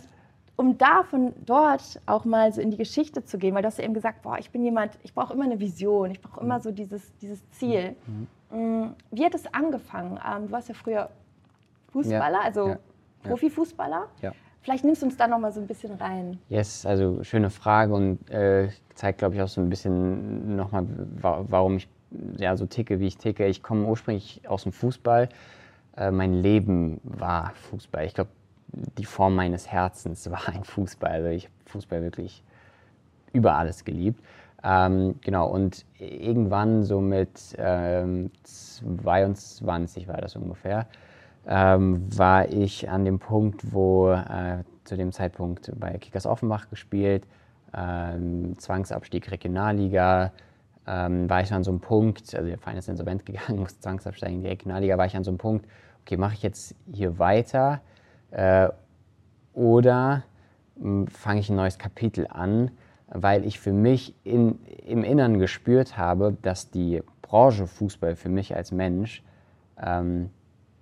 um 0.56 0.78
da 0.78 1.02
von 1.04 1.34
dort 1.44 2.00
auch 2.06 2.24
mal 2.24 2.52
so 2.52 2.60
in 2.60 2.70
die 2.70 2.76
Geschichte 2.76 3.24
zu 3.24 3.38
gehen, 3.38 3.54
weil 3.54 3.62
du 3.62 3.68
hast 3.68 3.78
ja 3.78 3.84
eben 3.84 3.94
gesagt, 3.94 4.22
boah, 4.22 4.38
ich 4.38 4.50
bin 4.50 4.64
jemand, 4.64 4.98
ich 5.02 5.14
brauche 5.14 5.34
immer 5.34 5.44
eine 5.44 5.60
Vision, 5.60 6.10
ich 6.10 6.20
brauche 6.20 6.40
immer 6.40 6.60
so 6.60 6.70
dieses, 6.70 7.14
dieses 7.18 7.48
Ziel. 7.50 7.94
Mhm. 8.06 8.26
Mm, 8.50 8.94
wie 9.10 9.24
hat 9.24 9.34
es 9.34 9.46
angefangen? 9.52 10.18
Ähm, 10.26 10.46
du 10.46 10.52
warst 10.52 10.68
ja 10.68 10.74
früher 10.74 11.10
Fußballer, 11.92 12.38
ja, 12.38 12.44
also 12.44 12.68
ja, 12.68 12.78
Profifußballer. 13.24 14.08
Ja. 14.22 14.32
Vielleicht 14.66 14.84
nimmst 14.84 15.02
du 15.02 15.06
uns 15.06 15.16
da 15.16 15.28
noch 15.28 15.38
mal 15.38 15.52
so 15.52 15.60
ein 15.60 15.68
bisschen 15.68 15.94
rein. 15.94 16.40
Yes, 16.48 16.84
also 16.84 17.22
schöne 17.22 17.50
Frage 17.50 17.94
und 17.94 18.28
äh, 18.28 18.68
zeigt, 18.96 19.18
glaube 19.20 19.36
ich, 19.36 19.40
auch 19.40 19.46
so 19.46 19.60
ein 19.60 19.70
bisschen 19.70 20.56
nochmal, 20.56 20.88
warum 21.20 21.76
ich 21.76 21.88
ja, 22.36 22.56
so 22.56 22.66
ticke, 22.66 22.98
wie 22.98 23.06
ich 23.06 23.16
ticke. 23.16 23.46
Ich 23.46 23.62
komme 23.62 23.86
ursprünglich 23.86 24.40
aus 24.48 24.64
dem 24.64 24.72
Fußball. 24.72 25.28
Äh, 25.96 26.10
mein 26.10 26.42
Leben 26.42 27.00
war 27.04 27.52
Fußball. 27.70 28.06
Ich 28.06 28.14
glaube, 28.14 28.30
die 28.98 29.04
Form 29.04 29.36
meines 29.36 29.68
Herzens 29.68 30.28
war 30.32 30.48
ein 30.48 30.64
Fußball. 30.64 31.12
Also 31.12 31.28
ich 31.28 31.44
habe 31.44 31.54
Fußball 31.66 32.02
wirklich 32.02 32.42
über 33.32 33.54
alles 33.54 33.84
geliebt. 33.84 34.20
Ähm, 34.64 35.14
genau, 35.20 35.48
und 35.48 35.86
irgendwann 36.00 36.82
so 36.82 37.00
mit 37.00 37.54
ähm, 37.56 38.32
22 38.42 40.08
war 40.08 40.16
das 40.16 40.34
ungefähr, 40.34 40.88
ähm, 41.46 42.06
war 42.16 42.48
ich 42.48 42.88
an 42.88 43.04
dem 43.04 43.18
Punkt, 43.18 43.72
wo 43.72 44.10
äh, 44.10 44.64
zu 44.84 44.96
dem 44.96 45.12
Zeitpunkt 45.12 45.72
bei 45.78 45.98
Kickers 45.98 46.26
Offenbach 46.26 46.68
gespielt, 46.70 47.26
ähm, 47.74 48.58
Zwangsabstieg 48.58 49.30
Regionalliga, 49.30 50.32
ähm, 50.86 51.28
war 51.28 51.40
ich 51.40 51.52
an 51.52 51.64
so 51.64 51.70
einem 51.70 51.80
Punkt, 51.80 52.34
also 52.34 52.48
der 52.48 52.58
Verein 52.58 52.78
ist 52.78 52.88
insolvent 52.88 53.26
gegangen, 53.26 53.58
musste 53.60 53.80
zwangsabsteigen 53.80 54.36
in 54.36 54.42
die 54.42 54.48
Regionalliga, 54.48 54.98
war 54.98 55.06
ich 55.06 55.16
an 55.16 55.24
so 55.24 55.30
einem 55.30 55.38
Punkt, 55.38 55.66
okay, 56.02 56.16
mache 56.16 56.34
ich 56.34 56.42
jetzt 56.42 56.74
hier 56.92 57.18
weiter 57.18 57.80
äh, 58.30 58.68
oder 59.52 60.24
hm, 60.80 61.06
fange 61.08 61.40
ich 61.40 61.50
ein 61.50 61.56
neues 61.56 61.78
Kapitel 61.78 62.26
an, 62.28 62.70
weil 63.08 63.44
ich 63.44 63.60
für 63.60 63.72
mich 63.72 64.14
in, 64.24 64.58
im 64.86 65.04
Inneren 65.04 65.38
gespürt 65.38 65.96
habe, 65.96 66.36
dass 66.42 66.70
die 66.70 67.02
Branche 67.22 67.66
Fußball 67.66 68.16
für 68.16 68.28
mich 68.28 68.54
als 68.54 68.72
Mensch 68.72 69.22
ähm, 69.82 70.30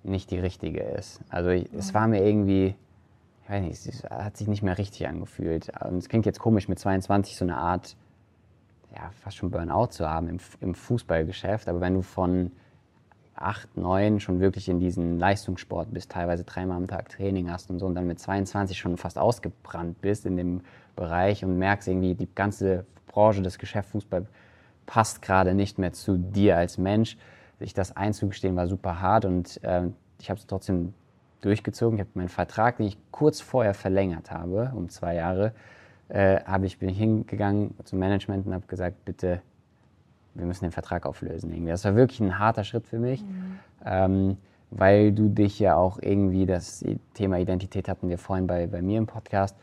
nicht 0.05 0.31
die 0.31 0.39
richtige 0.39 0.81
ist. 0.81 1.21
Also 1.31 1.51
ich, 1.51 1.65
ja. 1.65 1.79
es 1.79 1.95
war 1.95 2.07
mir 2.07 2.25
irgendwie, 2.25 2.75
ich 3.45 3.51
weiß 3.51 3.63
nicht, 3.63 3.87
es 3.87 4.05
hat 4.05 4.37
sich 4.37 4.49
nicht 4.49 4.63
mehr 4.63 4.79
richtig 4.79 5.09
angefühlt. 5.09 5.73
Und 5.81 5.99
es 5.99 6.09
klingt 6.09 6.27
jetzt 6.27 6.39
komisch, 6.39 6.69
mit 6.69 6.79
22 6.79 7.37
so 7.37 7.45
eine 7.45 7.57
Art, 7.57 7.97
ja, 8.95 9.11
fast 9.23 9.37
schon 9.37 9.51
Burnout 9.51 9.89
zu 9.89 10.09
haben 10.09 10.29
im, 10.29 10.39
im 10.61 10.75
Fußballgeschäft. 10.75 11.69
Aber 11.69 11.81
wenn 11.81 11.95
du 11.95 12.03
von 12.03 12.53
8, 13.37 13.77
9 13.77 14.21
schon 14.21 14.41
wirklich 14.41 14.69
in 14.69 14.79
diesen 14.79 15.19
Leistungssport 15.19 15.93
bist, 15.93 16.13
teilweise 16.13 16.45
dreimal 16.45 16.77
am 16.77 16.87
Tag 16.87 17.09
Training 17.09 17.51
hast 17.51 17.71
und 17.71 17.81
so 17.81 17.87
und 17.87 17.95
dann 17.95 18.07
mit 18.07 18.21
22 18.21 18.79
schon 18.79 18.97
fast 18.97 19.19
ausgebrannt 19.19 20.01
bist 20.01 20.25
in 20.27 20.37
dem 20.37 20.61
Bereich 20.95 21.45
und 21.45 21.59
merkst 21.59 21.89
irgendwie, 21.89 22.15
die 22.15 22.29
ganze 22.35 22.87
Branche, 23.09 23.43
das 23.43 23.59
Geschäft 23.59 23.91
Fußball 23.91 24.27
passt 24.87 25.23
gerade 25.23 25.55
nicht 25.55 25.79
mehr 25.79 25.93
zu 25.93 26.17
dir 26.17 26.57
als 26.57 26.79
Mensch. 26.79 27.17
Sich 27.59 27.75
das 27.75 27.97
einzugestehen 27.97 28.57
war 28.57 28.67
super 28.67 29.01
hart 29.01 29.25
und 29.25 29.63
äh, 29.63 29.89
ich 30.19 30.31
habe 30.31 30.39
es 30.39 30.47
trotzdem 30.47 30.95
durchgezogen. 31.41 31.99
Ich 31.99 32.01
habe 32.01 32.11
meinen 32.15 32.29
Vertrag, 32.29 32.79
den 32.79 32.87
ich 32.87 32.99
kurz 33.11 33.41
vorher 33.41 33.75
verlängert 33.75 34.31
habe, 34.31 34.73
um 34.75 34.89
zwei 34.89 35.15
Jahre, 35.15 35.53
äh, 36.09 36.41
hab 36.45 36.65
ich, 36.65 36.79
bin 36.79 36.89
ich 36.89 36.99
hingegangen 36.99 37.75
zum 37.85 37.99
Management 37.99 38.47
und 38.47 38.55
habe 38.55 38.67
gesagt, 38.67 39.05
bitte, 39.05 39.43
wir 40.35 40.47
müssen 40.47 40.65
den 40.65 40.73
Vertrag 40.73 41.07
auflösen. 41.07 41.53
Irgendwie. 41.53 41.71
Das 41.71 41.85
war 41.85 41.95
wirklich 41.95 42.21
ein 42.21 42.39
harter 42.39 42.65
Schritt 42.65 42.87
für 42.87 42.99
mich, 42.99 43.23
mhm. 43.23 43.59
ähm, 43.85 44.37
weil 44.71 45.13
du 45.13 45.29
dich 45.29 45.59
ja 45.61 45.77
auch 45.77 45.99
irgendwie, 46.01 46.47
das 46.47 46.85
Thema 47.15 47.39
Identität 47.39 47.89
hatten 47.89 48.09
wir 48.09 48.19
vorhin 48.19 48.47
bei, 48.47 48.67
bei 48.67 48.83
mir 48.83 48.99
im 48.99 49.07
Podcast, 49.07 49.57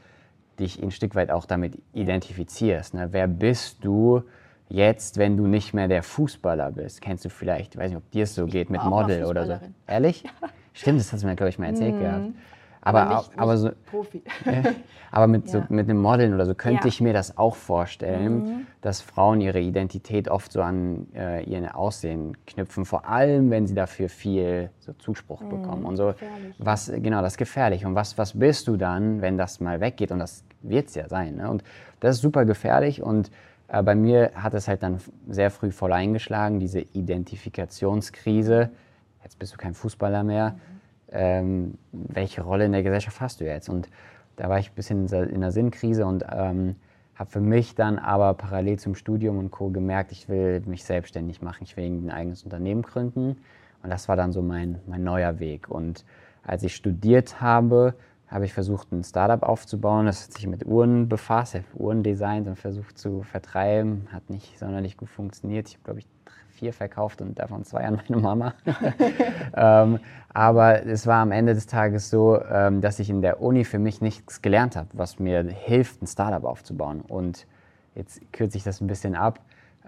dich 0.60 0.82
ein 0.82 0.92
Stück 0.92 1.16
weit 1.16 1.32
auch 1.32 1.46
damit 1.46 1.78
identifizierst. 1.94 2.94
Ne? 2.94 3.10
Wer 3.12 3.28
bist 3.28 3.84
du 3.84 4.24
jetzt, 4.72 5.18
wenn 5.18 5.38
du 5.38 5.48
nicht 5.48 5.74
mehr 5.74 5.88
der 5.88 6.04
Fußballer 6.04 6.72
bist? 6.72 7.02
Kennst 7.02 7.26
du 7.26 7.30
vielleicht, 7.30 7.76
ich 7.76 7.80
weiß 7.80 7.92
nicht, 7.92 7.98
ob 7.98 8.10
dir 8.12 8.24
es 8.24 8.36
so 8.36 8.46
geht 8.46 8.70
mit 8.70 8.84
Model 8.84 9.26
oder 9.26 9.46
so. 9.46 9.60
Ehrlich? 9.88 10.24
Stimmt, 10.74 11.00
das 11.00 11.12
hast 11.12 11.24
du 11.24 11.28
mir, 11.28 11.36
glaube 11.36 11.50
ich, 11.50 11.60
mal 11.60 11.68
erzählt 11.68 11.96
mhm. 11.96 12.00
gehabt. 12.00 12.32
Aber, 12.84 13.02
aber, 13.02 13.16
nicht, 13.18 13.32
aber, 13.38 13.58
so, 13.58 13.70
Profi. 13.92 14.24
aber 15.12 15.28
mit, 15.28 15.46
ja. 15.46 15.52
so, 15.52 15.64
mit 15.70 15.88
einem 15.88 16.02
Modeln 16.02 16.34
oder 16.34 16.48
so 16.48 16.56
könnte 16.56 16.84
ja. 16.84 16.88
ich 16.88 17.00
mir 17.00 17.14
das 17.14 17.38
auch 17.38 17.56
vorstellen, 17.56 18.44
mhm. 18.44 18.68
dass 18.82 19.02
Frauen 19.02 19.40
ihre 19.40 19.60
Identität 19.60 20.30
oft 20.30 20.52
so 20.52 20.64
an 20.64 21.06
äh, 21.14 21.44
ihr 21.44 21.78
Aussehen 21.78 22.36
knüpfen, 22.48 22.86
vor 22.86 23.08
allem 23.08 23.52
wenn 23.52 23.68
sie 23.68 23.76
dafür 23.76 24.10
viel 24.10 24.72
so 24.80 24.94
Zuspruch 24.94 25.42
mhm. 25.42 25.50
bekommen 25.50 25.86
und 25.86 25.96
so. 25.96 26.08
Gefährlich. 26.08 26.56
Was 26.58 26.92
genau, 26.92 27.22
das 27.22 27.34
ist 27.34 27.38
gefährlich. 27.38 27.86
Und 27.86 27.94
was, 27.94 28.18
was 28.18 28.40
bist 28.40 28.68
du 28.68 28.78
dann, 28.78 29.22
wenn 29.22 29.38
das 29.38 29.60
mal 29.60 29.80
weggeht? 29.80 30.12
Und 30.12 30.18
das 30.18 30.44
wird 30.64 30.88
es 30.88 30.96
ja 30.96 31.08
sein. 31.08 31.36
Ne? 31.36 31.52
Und 31.52 31.64
das 32.00 32.16
ist 32.16 32.22
super 32.24 32.46
gefährlich 32.46 33.04
und 33.04 33.30
äh, 33.72 33.82
bei 33.84 33.96
mir 33.96 34.32
hat 34.36 34.54
es 34.54 34.68
halt 34.68 34.84
dann 34.84 35.00
sehr 35.28 35.50
früh 35.50 35.72
voll 35.72 35.94
eingeschlagen, 35.94 36.60
diese 36.60 36.82
Identifikationskrise. 36.82 38.70
Jetzt 39.24 39.40
bist 39.40 39.54
du 39.54 39.58
kein 39.58 39.74
Fußballer 39.74 40.24
mehr. 40.24 40.52
Mhm 40.52 40.82
ähm, 41.12 41.76
welche 41.92 42.42
Rolle 42.42 42.66
in 42.66 42.72
der 42.72 42.84
Gesellschaft 42.84 43.20
hast 43.22 43.42
du 43.42 43.46
jetzt? 43.46 43.70
Und 43.70 43.90
da 44.38 44.50
war 44.50 44.60
ich 44.60 44.72
ein 44.72 44.76
bisschen 44.76 45.08
in 45.08 45.36
einer 45.36 45.52
Sinnkrise 45.52 46.06
und 46.06 46.26
ähm, 46.32 46.76
habe 47.16 47.30
für 47.30 47.42
mich 47.42 47.76
dann 47.76 48.00
aber 48.00 48.34
parallel 48.34 48.80
zum 48.80 48.96
Studium 48.96 49.38
und 49.38 49.52
Co. 49.52 49.70
gemerkt, 49.70 50.12
ich 50.12 50.30
will 50.30 50.62
mich 50.62 50.84
selbstständig 50.86 51.42
machen, 51.42 51.64
ich 51.64 51.78
will 51.78 51.86
ein 51.86 52.10
eigenes 52.10 52.44
Unternehmen 52.44 52.82
gründen. 52.82 53.38
Und 53.84 53.90
das 53.90 54.08
war 54.08 54.16
dann 54.16 54.32
so 54.32 54.42
mein, 54.42 54.80
mein 54.88 55.04
neuer 55.04 55.40
Weg. 55.40 55.70
Und 55.70 56.06
als 56.44 56.64
ich 56.64 56.76
studiert 56.76 57.42
habe, 57.42 57.96
habe 58.32 58.46
ich 58.46 58.54
versucht, 58.54 58.92
ein 58.94 59.04
Startup 59.04 59.44
aufzubauen, 59.44 60.06
das 60.06 60.28
sich 60.28 60.48
mit 60.48 60.66
Uhren 60.66 61.10
befasst, 61.10 61.56
habe 61.56 61.66
Uhren 61.74 62.02
designt 62.02 62.48
und 62.48 62.56
versucht 62.56 62.98
zu 62.98 63.24
vertreiben. 63.24 64.08
Hat 64.14 64.30
nicht 64.30 64.58
sonderlich 64.58 64.96
gut 64.96 65.10
funktioniert. 65.10 65.68
Ich 65.68 65.76
habe, 65.76 65.84
glaube 65.84 66.00
ich, 66.00 66.08
vier 66.52 66.72
verkauft 66.72 67.22
und 67.22 67.38
davon 67.38 67.66
zwei 67.66 67.86
an 67.86 68.02
meine 68.08 68.22
Mama. 68.22 68.54
ähm, 69.56 70.00
aber 70.34 70.86
es 70.86 71.06
war 71.08 71.22
am 71.22 71.34
Ende 71.34 71.54
des 71.54 71.68
Tages 71.68 72.10
so, 72.10 72.42
ähm, 72.42 72.80
dass 72.80 73.00
ich 73.00 73.10
in 73.10 73.22
der 73.22 73.42
Uni 73.42 73.66
für 73.66 73.80
mich 73.80 74.00
nichts 74.00 74.42
gelernt 74.42 74.78
habe, 74.78 74.88
was 74.94 75.20
mir 75.20 75.44
hilft, 75.44 76.02
ein 76.02 76.08
Startup 76.08 76.46
aufzubauen. 76.46 77.02
Und 77.02 77.48
jetzt 77.96 78.22
kürze 78.32 78.58
ich 78.58 78.64
das 78.64 78.80
ein 78.80 78.88
bisschen 78.88 79.16
ab. 79.16 79.42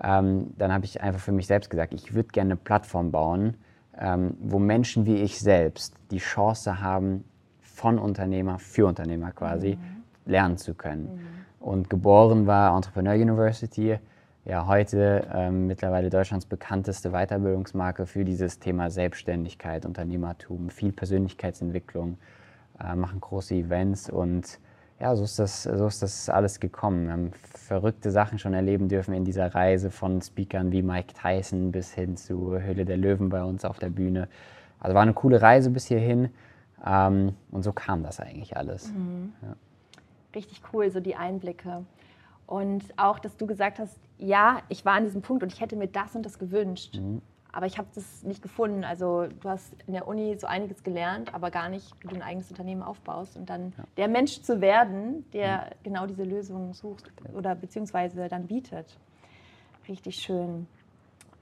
Ähm, 0.03 0.53
dann 0.57 0.73
habe 0.73 0.83
ich 0.83 1.01
einfach 1.01 1.21
für 1.21 1.31
mich 1.31 1.47
selbst 1.47 1.69
gesagt, 1.69 1.93
ich 1.93 2.13
würde 2.13 2.29
gerne 2.29 2.51
eine 2.51 2.55
Plattform 2.57 3.11
bauen, 3.11 3.55
ähm, 3.97 4.35
wo 4.41 4.59
Menschen 4.59 5.05
wie 5.05 5.15
ich 5.15 5.39
selbst 5.39 5.93
die 6.11 6.17
Chance 6.17 6.81
haben, 6.81 7.23
von 7.73 7.97
Unternehmer 7.97 8.59
für 8.59 8.85
Unternehmer 8.85 9.31
quasi 9.31 9.75
mhm. 9.75 10.31
lernen 10.31 10.57
zu 10.57 10.73
können. 10.75 11.03
Mhm. 11.03 11.19
Und 11.59 11.89
geboren 11.89 12.45
war 12.45 12.75
Entrepreneur 12.75 13.15
University 13.15 13.97
ja 14.45 14.67
heute 14.67 15.27
ähm, 15.33 15.67
mittlerweile 15.67 16.09
Deutschlands 16.09 16.45
bekannteste 16.45 17.11
Weiterbildungsmarke 17.11 18.05
für 18.05 18.25
dieses 18.25 18.59
Thema 18.59 18.89
Selbstständigkeit, 18.89 19.85
Unternehmertum, 19.85 20.69
viel 20.69 20.91
Persönlichkeitsentwicklung, 20.91 22.17
äh, 22.79 22.95
machen 22.95 23.19
große 23.21 23.55
Events 23.55 24.09
und 24.09 24.59
ja, 24.99 25.15
so 25.15 25.23
ist, 25.23 25.39
das, 25.39 25.63
so 25.63 25.87
ist 25.87 26.01
das 26.01 26.29
alles 26.29 26.59
gekommen. 26.59 27.05
Wir 27.05 27.13
haben 27.13 27.31
verrückte 27.53 28.11
Sachen 28.11 28.37
schon 28.37 28.53
erleben 28.53 28.87
dürfen 28.87 29.13
in 29.13 29.25
dieser 29.25 29.53
Reise 29.53 29.89
von 29.89 30.21
Speakern 30.21 30.71
wie 30.71 30.81
Mike 30.81 31.13
Tyson 31.13 31.71
bis 31.71 31.91
hin 31.91 32.15
zu 32.15 32.57
Höhle 32.57 32.85
der 32.85 32.97
Löwen 32.97 33.29
bei 33.29 33.43
uns 33.43 33.65
auf 33.65 33.79
der 33.79 33.89
Bühne. 33.89 34.29
Also 34.79 34.93
war 34.95 35.01
eine 35.01 35.13
coole 35.13 35.41
Reise 35.41 35.71
bis 35.71 35.87
hierhin 35.87 36.29
ähm, 36.85 37.35
und 37.51 37.63
so 37.63 37.71
kam 37.73 38.03
das 38.03 38.19
eigentlich 38.19 38.57
alles. 38.57 38.91
Mhm. 38.91 39.33
Ja. 39.41 39.55
Richtig 40.35 40.61
cool, 40.73 40.89
so 40.91 40.99
die 40.99 41.15
Einblicke. 41.15 41.85
Und 42.45 42.83
auch, 42.97 43.19
dass 43.19 43.37
du 43.37 43.47
gesagt 43.47 43.79
hast, 43.79 43.97
ja, 44.17 44.61
ich 44.69 44.83
war 44.85 44.93
an 44.93 45.05
diesem 45.05 45.21
Punkt 45.21 45.43
und 45.43 45.53
ich 45.53 45.61
hätte 45.61 45.75
mir 45.75 45.87
das 45.87 46.15
und 46.15 46.25
das 46.25 46.39
gewünscht. 46.39 46.95
Mhm. 46.95 47.21
Aber 47.51 47.67
ich 47.67 47.77
habe 47.77 47.87
das 47.93 48.23
nicht 48.23 48.41
gefunden. 48.41 48.83
Also 48.83 49.27
du 49.27 49.49
hast 49.49 49.73
in 49.85 49.93
der 49.93 50.07
Uni 50.07 50.35
so 50.39 50.47
einiges 50.47 50.83
gelernt, 50.83 51.33
aber 51.35 51.51
gar 51.51 51.69
nicht, 51.69 51.93
wie 52.01 52.07
du 52.07 52.15
ein 52.15 52.23
eigenes 52.23 52.49
Unternehmen 52.49 52.81
aufbaust 52.81 53.37
und 53.37 53.47
dann 53.49 53.73
ja. 53.77 53.83
der 53.97 54.07
Mensch 54.07 54.41
zu 54.41 54.59
werden, 54.59 55.23
der 55.33 55.57
mhm. 55.57 55.83
genau 55.83 56.05
diese 56.07 56.23
Lösung 56.23 56.73
sucht 56.73 57.11
oder 57.33 57.53
beziehungsweise 57.53 58.27
dann 58.27 58.47
bietet. 58.47 58.97
Richtig 59.87 60.15
schön. 60.15 60.67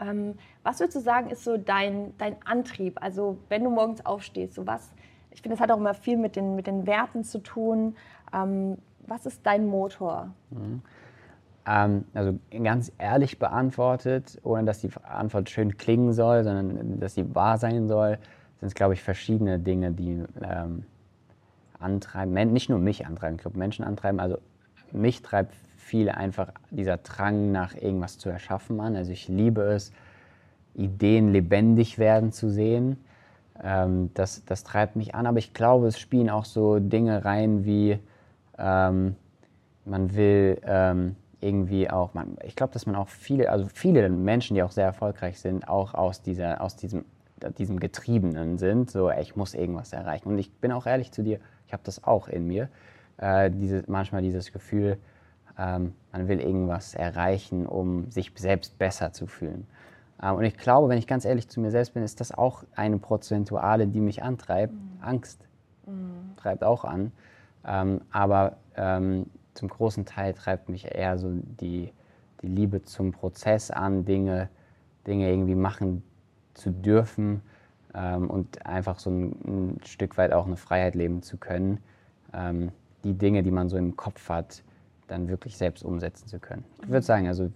Ähm, 0.01 0.37
was 0.63 0.79
würdest 0.79 0.97
du 0.97 1.01
sagen, 1.01 1.29
ist 1.29 1.45
so 1.45 1.57
dein, 1.57 2.13
dein 2.17 2.35
Antrieb? 2.45 3.01
Also 3.01 3.37
wenn 3.47 3.63
du 3.63 3.69
morgens 3.69 4.05
aufstehst, 4.05 4.55
so 4.55 4.67
was, 4.67 4.91
ich 5.31 5.41
finde, 5.41 5.55
das 5.55 5.61
hat 5.61 5.71
auch 5.71 5.77
immer 5.77 5.93
viel 5.93 6.17
mit 6.17 6.35
den, 6.35 6.55
mit 6.55 6.67
den 6.67 6.85
Werten 6.85 7.23
zu 7.23 7.39
tun. 7.39 7.95
Ähm, 8.33 8.77
was 9.07 9.25
ist 9.25 9.45
dein 9.45 9.67
Motor? 9.67 10.31
Mhm. 10.51 10.81
Ähm, 11.65 12.05
also 12.13 12.39
ganz 12.63 12.91
ehrlich 12.97 13.39
beantwortet, 13.39 14.39
ohne 14.43 14.65
dass 14.65 14.79
die 14.79 14.89
Antwort 15.03 15.49
schön 15.49 15.77
klingen 15.77 16.13
soll, 16.13 16.43
sondern 16.43 16.99
dass 16.99 17.15
sie 17.15 17.35
wahr 17.35 17.57
sein 17.57 17.87
soll, 17.87 18.17
sind 18.59 18.67
es, 18.67 18.73
glaube 18.73 18.93
ich, 18.93 19.01
verschiedene 19.01 19.59
Dinge, 19.59 19.91
die 19.91 20.23
ähm, 20.41 20.85
antreiben, 21.79 22.33
nicht 22.51 22.69
nur 22.69 22.79
mich 22.79 23.05
antreiben, 23.05 23.35
ich 23.35 23.41
glaube, 23.41 23.57
Menschen 23.57 23.83
antreiben. 23.83 24.19
Also 24.19 24.37
mich 24.91 25.21
treibt 25.21 25.55
viel 25.77 26.09
einfach 26.09 26.51
dieser 26.69 26.97
Drang 26.97 27.51
nach 27.51 27.75
irgendwas 27.75 28.17
zu 28.17 28.29
erschaffen 28.29 28.79
an. 28.79 28.95
Also 28.95 29.11
ich 29.11 29.27
liebe 29.27 29.61
es, 29.61 29.91
Ideen 30.73 31.33
lebendig 31.33 31.97
werden 31.97 32.31
zu 32.31 32.49
sehen. 32.49 32.97
Ähm, 33.63 34.11
das, 34.13 34.43
das 34.45 34.63
treibt 34.63 34.95
mich 34.95 35.15
an, 35.15 35.25
aber 35.27 35.37
ich 35.37 35.53
glaube, 35.53 35.87
es 35.87 35.99
spielen 35.99 36.29
auch 36.29 36.45
so 36.45 36.79
Dinge 36.79 37.23
rein 37.25 37.65
wie, 37.65 37.99
ähm, 38.57 39.15
man 39.85 40.15
will 40.15 40.61
ähm, 40.63 41.15
irgendwie 41.39 41.89
auch, 41.89 42.13
man, 42.13 42.37
ich 42.43 42.55
glaube, 42.55 42.73
dass 42.73 42.85
man 42.85 42.95
auch 42.95 43.07
viele, 43.07 43.49
also 43.49 43.67
viele 43.73 44.07
Menschen, 44.09 44.55
die 44.55 44.63
auch 44.63 44.71
sehr 44.71 44.85
erfolgreich 44.85 45.39
sind, 45.39 45.67
auch 45.67 45.93
aus, 45.93 46.21
dieser, 46.21 46.61
aus 46.61 46.75
diesem, 46.75 47.05
diesem 47.57 47.79
Getriebenen 47.79 48.57
sind, 48.57 48.91
so 48.91 49.11
ich 49.11 49.35
muss 49.35 49.53
irgendwas 49.53 49.93
erreichen. 49.93 50.29
Und 50.29 50.37
ich 50.37 50.51
bin 50.51 50.71
auch 50.71 50.85
ehrlich 50.85 51.11
zu 51.11 51.23
dir, 51.23 51.39
ich 51.67 51.73
habe 51.73 51.83
das 51.83 52.03
auch 52.03 52.27
in 52.27 52.47
mir, 52.47 52.69
äh, 53.17 53.49
diese, 53.49 53.83
manchmal 53.87 54.21
dieses 54.21 54.51
Gefühl, 54.51 54.97
ähm, 55.57 55.93
man 56.11 56.27
will 56.27 56.39
irgendwas 56.39 56.95
erreichen, 56.95 57.65
um 57.65 58.09
sich 58.11 58.31
selbst 58.35 58.77
besser 58.77 59.13
zu 59.13 59.27
fühlen. 59.27 59.67
Ähm, 60.21 60.35
und 60.35 60.43
ich 60.43 60.57
glaube, 60.57 60.89
wenn 60.89 60.97
ich 60.97 61.07
ganz 61.07 61.25
ehrlich 61.25 61.49
zu 61.49 61.59
mir 61.59 61.71
selbst 61.71 61.93
bin, 61.93 62.03
ist 62.03 62.19
das 62.19 62.31
auch 62.31 62.63
eine 62.75 62.97
Prozentuale, 62.97 63.87
die 63.87 64.01
mich 64.01 64.23
antreibt. 64.23 64.73
Mhm. 64.73 64.79
Angst 65.01 65.47
mhm. 65.85 66.35
treibt 66.37 66.63
auch 66.63 66.83
an. 66.83 67.11
Ähm, 67.65 68.01
aber 68.11 68.57
ähm, 68.75 69.27
zum 69.53 69.69
großen 69.69 70.05
Teil 70.05 70.33
treibt 70.33 70.69
mich 70.69 70.85
eher 70.95 71.17
so 71.17 71.31
die, 71.33 71.91
die 72.41 72.47
Liebe 72.47 72.83
zum 72.83 73.11
Prozess 73.11 73.71
an, 73.71 74.05
Dinge, 74.05 74.49
Dinge 75.05 75.29
irgendwie 75.29 75.55
machen 75.55 76.03
zu 76.53 76.71
dürfen 76.71 77.41
ähm, 77.93 78.29
und 78.29 78.65
einfach 78.65 78.99
so 78.99 79.09
ein, 79.09 79.31
ein, 79.45 79.79
Stück 79.85 80.17
weit 80.17 80.33
auch 80.33 80.45
eine 80.45 80.57
Freiheit 80.57 80.95
leben 80.95 81.21
zu 81.21 81.37
können. 81.37 81.79
Ähm, 82.33 82.71
die 83.03 83.13
Dinge, 83.13 83.43
die 83.43 83.51
man 83.51 83.69
so 83.69 83.77
im 83.77 83.95
Kopf 83.95 84.29
hat, 84.29 84.63
dann 85.07 85.27
wirklich 85.27 85.57
selbst 85.57 85.83
umsetzen 85.83 86.27
zu 86.27 86.39
können. 86.39 86.63
Ich 86.83 86.89
würde 86.89 87.05
sagen, 87.05 87.27
also 87.27 87.51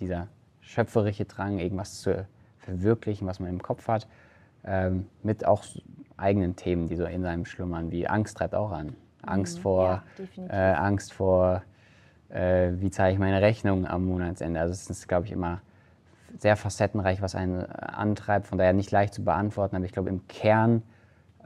dieser 0.00 0.28
schöpferische 0.68 1.24
Drang, 1.24 1.58
irgendwas 1.58 2.00
zu 2.02 2.26
verwirklichen, 2.58 3.26
was 3.26 3.40
man 3.40 3.48
im 3.48 3.62
Kopf 3.62 3.88
hat, 3.88 4.06
ähm, 4.64 5.06
mit 5.22 5.46
auch 5.46 5.64
eigenen 6.16 6.56
Themen, 6.56 6.88
die 6.88 6.96
so 6.96 7.06
in 7.06 7.24
einem 7.24 7.46
schlummern, 7.46 7.90
wie 7.90 8.06
Angst 8.06 8.36
treibt 8.36 8.54
auch 8.54 8.70
an. 8.70 8.94
Angst 9.22 9.58
mhm, 9.58 9.62
vor, 9.62 10.02
ja, 10.36 10.72
äh, 10.72 10.74
Angst 10.74 11.12
vor, 11.14 11.62
äh, 12.28 12.72
wie 12.74 12.90
zahle 12.90 13.12
ich 13.12 13.18
meine 13.18 13.40
Rechnung 13.40 13.86
am 13.86 14.04
Monatsende. 14.04 14.60
Also 14.60 14.72
es 14.72 14.90
ist, 14.90 15.08
glaube 15.08 15.26
ich, 15.26 15.32
immer 15.32 15.62
sehr 16.38 16.56
facettenreich, 16.56 17.22
was 17.22 17.34
einen 17.34 17.64
antreibt, 17.64 18.46
von 18.46 18.58
daher 18.58 18.74
nicht 18.74 18.90
leicht 18.90 19.14
zu 19.14 19.24
beantworten, 19.24 19.76
aber 19.76 19.86
ich 19.86 19.92
glaube 19.92 20.10
im 20.10 20.26
Kern, 20.28 20.82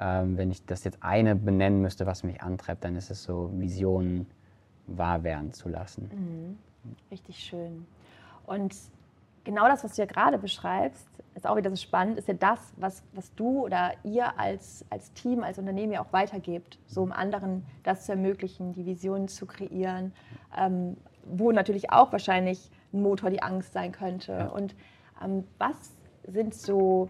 ähm, 0.00 0.36
wenn 0.36 0.50
ich 0.50 0.66
das 0.66 0.82
jetzt 0.82 0.98
eine 1.00 1.36
benennen 1.36 1.80
müsste, 1.80 2.06
was 2.06 2.24
mich 2.24 2.42
antreibt, 2.42 2.84
dann 2.84 2.96
ist 2.96 3.10
es 3.10 3.22
so 3.22 3.52
Visionen 3.54 4.26
wahr 4.88 5.22
werden 5.22 5.52
zu 5.52 5.68
lassen. 5.68 6.10
Mhm. 6.12 6.58
Richtig 7.12 7.38
schön. 7.38 7.86
Und 8.46 8.74
genau 9.44 9.66
das, 9.68 9.84
was 9.84 9.96
du 9.96 10.02
ja 10.02 10.06
gerade 10.06 10.38
beschreibst, 10.38 11.08
ist 11.34 11.46
auch 11.46 11.56
wieder 11.56 11.70
so 11.70 11.76
spannend, 11.76 12.18
ist 12.18 12.28
ja 12.28 12.34
das, 12.34 12.72
was, 12.76 13.02
was 13.12 13.34
du 13.34 13.64
oder 13.64 13.92
ihr 14.04 14.38
als, 14.38 14.84
als 14.90 15.12
Team, 15.14 15.42
als 15.42 15.58
Unternehmen 15.58 15.92
ja 15.92 16.02
auch 16.02 16.12
weitergebt, 16.12 16.78
so 16.86 17.02
um 17.02 17.12
anderen 17.12 17.64
das 17.82 18.06
zu 18.06 18.12
ermöglichen, 18.12 18.72
die 18.72 18.84
Visionen 18.84 19.28
zu 19.28 19.46
kreieren, 19.46 20.12
ähm, 20.56 20.96
wo 21.24 21.52
natürlich 21.52 21.90
auch 21.90 22.12
wahrscheinlich 22.12 22.70
ein 22.92 23.02
Motor 23.02 23.30
die 23.30 23.42
Angst 23.42 23.72
sein 23.72 23.92
könnte. 23.92 24.32
Ja. 24.32 24.46
Und 24.48 24.74
ähm, 25.24 25.44
was 25.58 25.96
sind 26.26 26.54
so, 26.54 27.08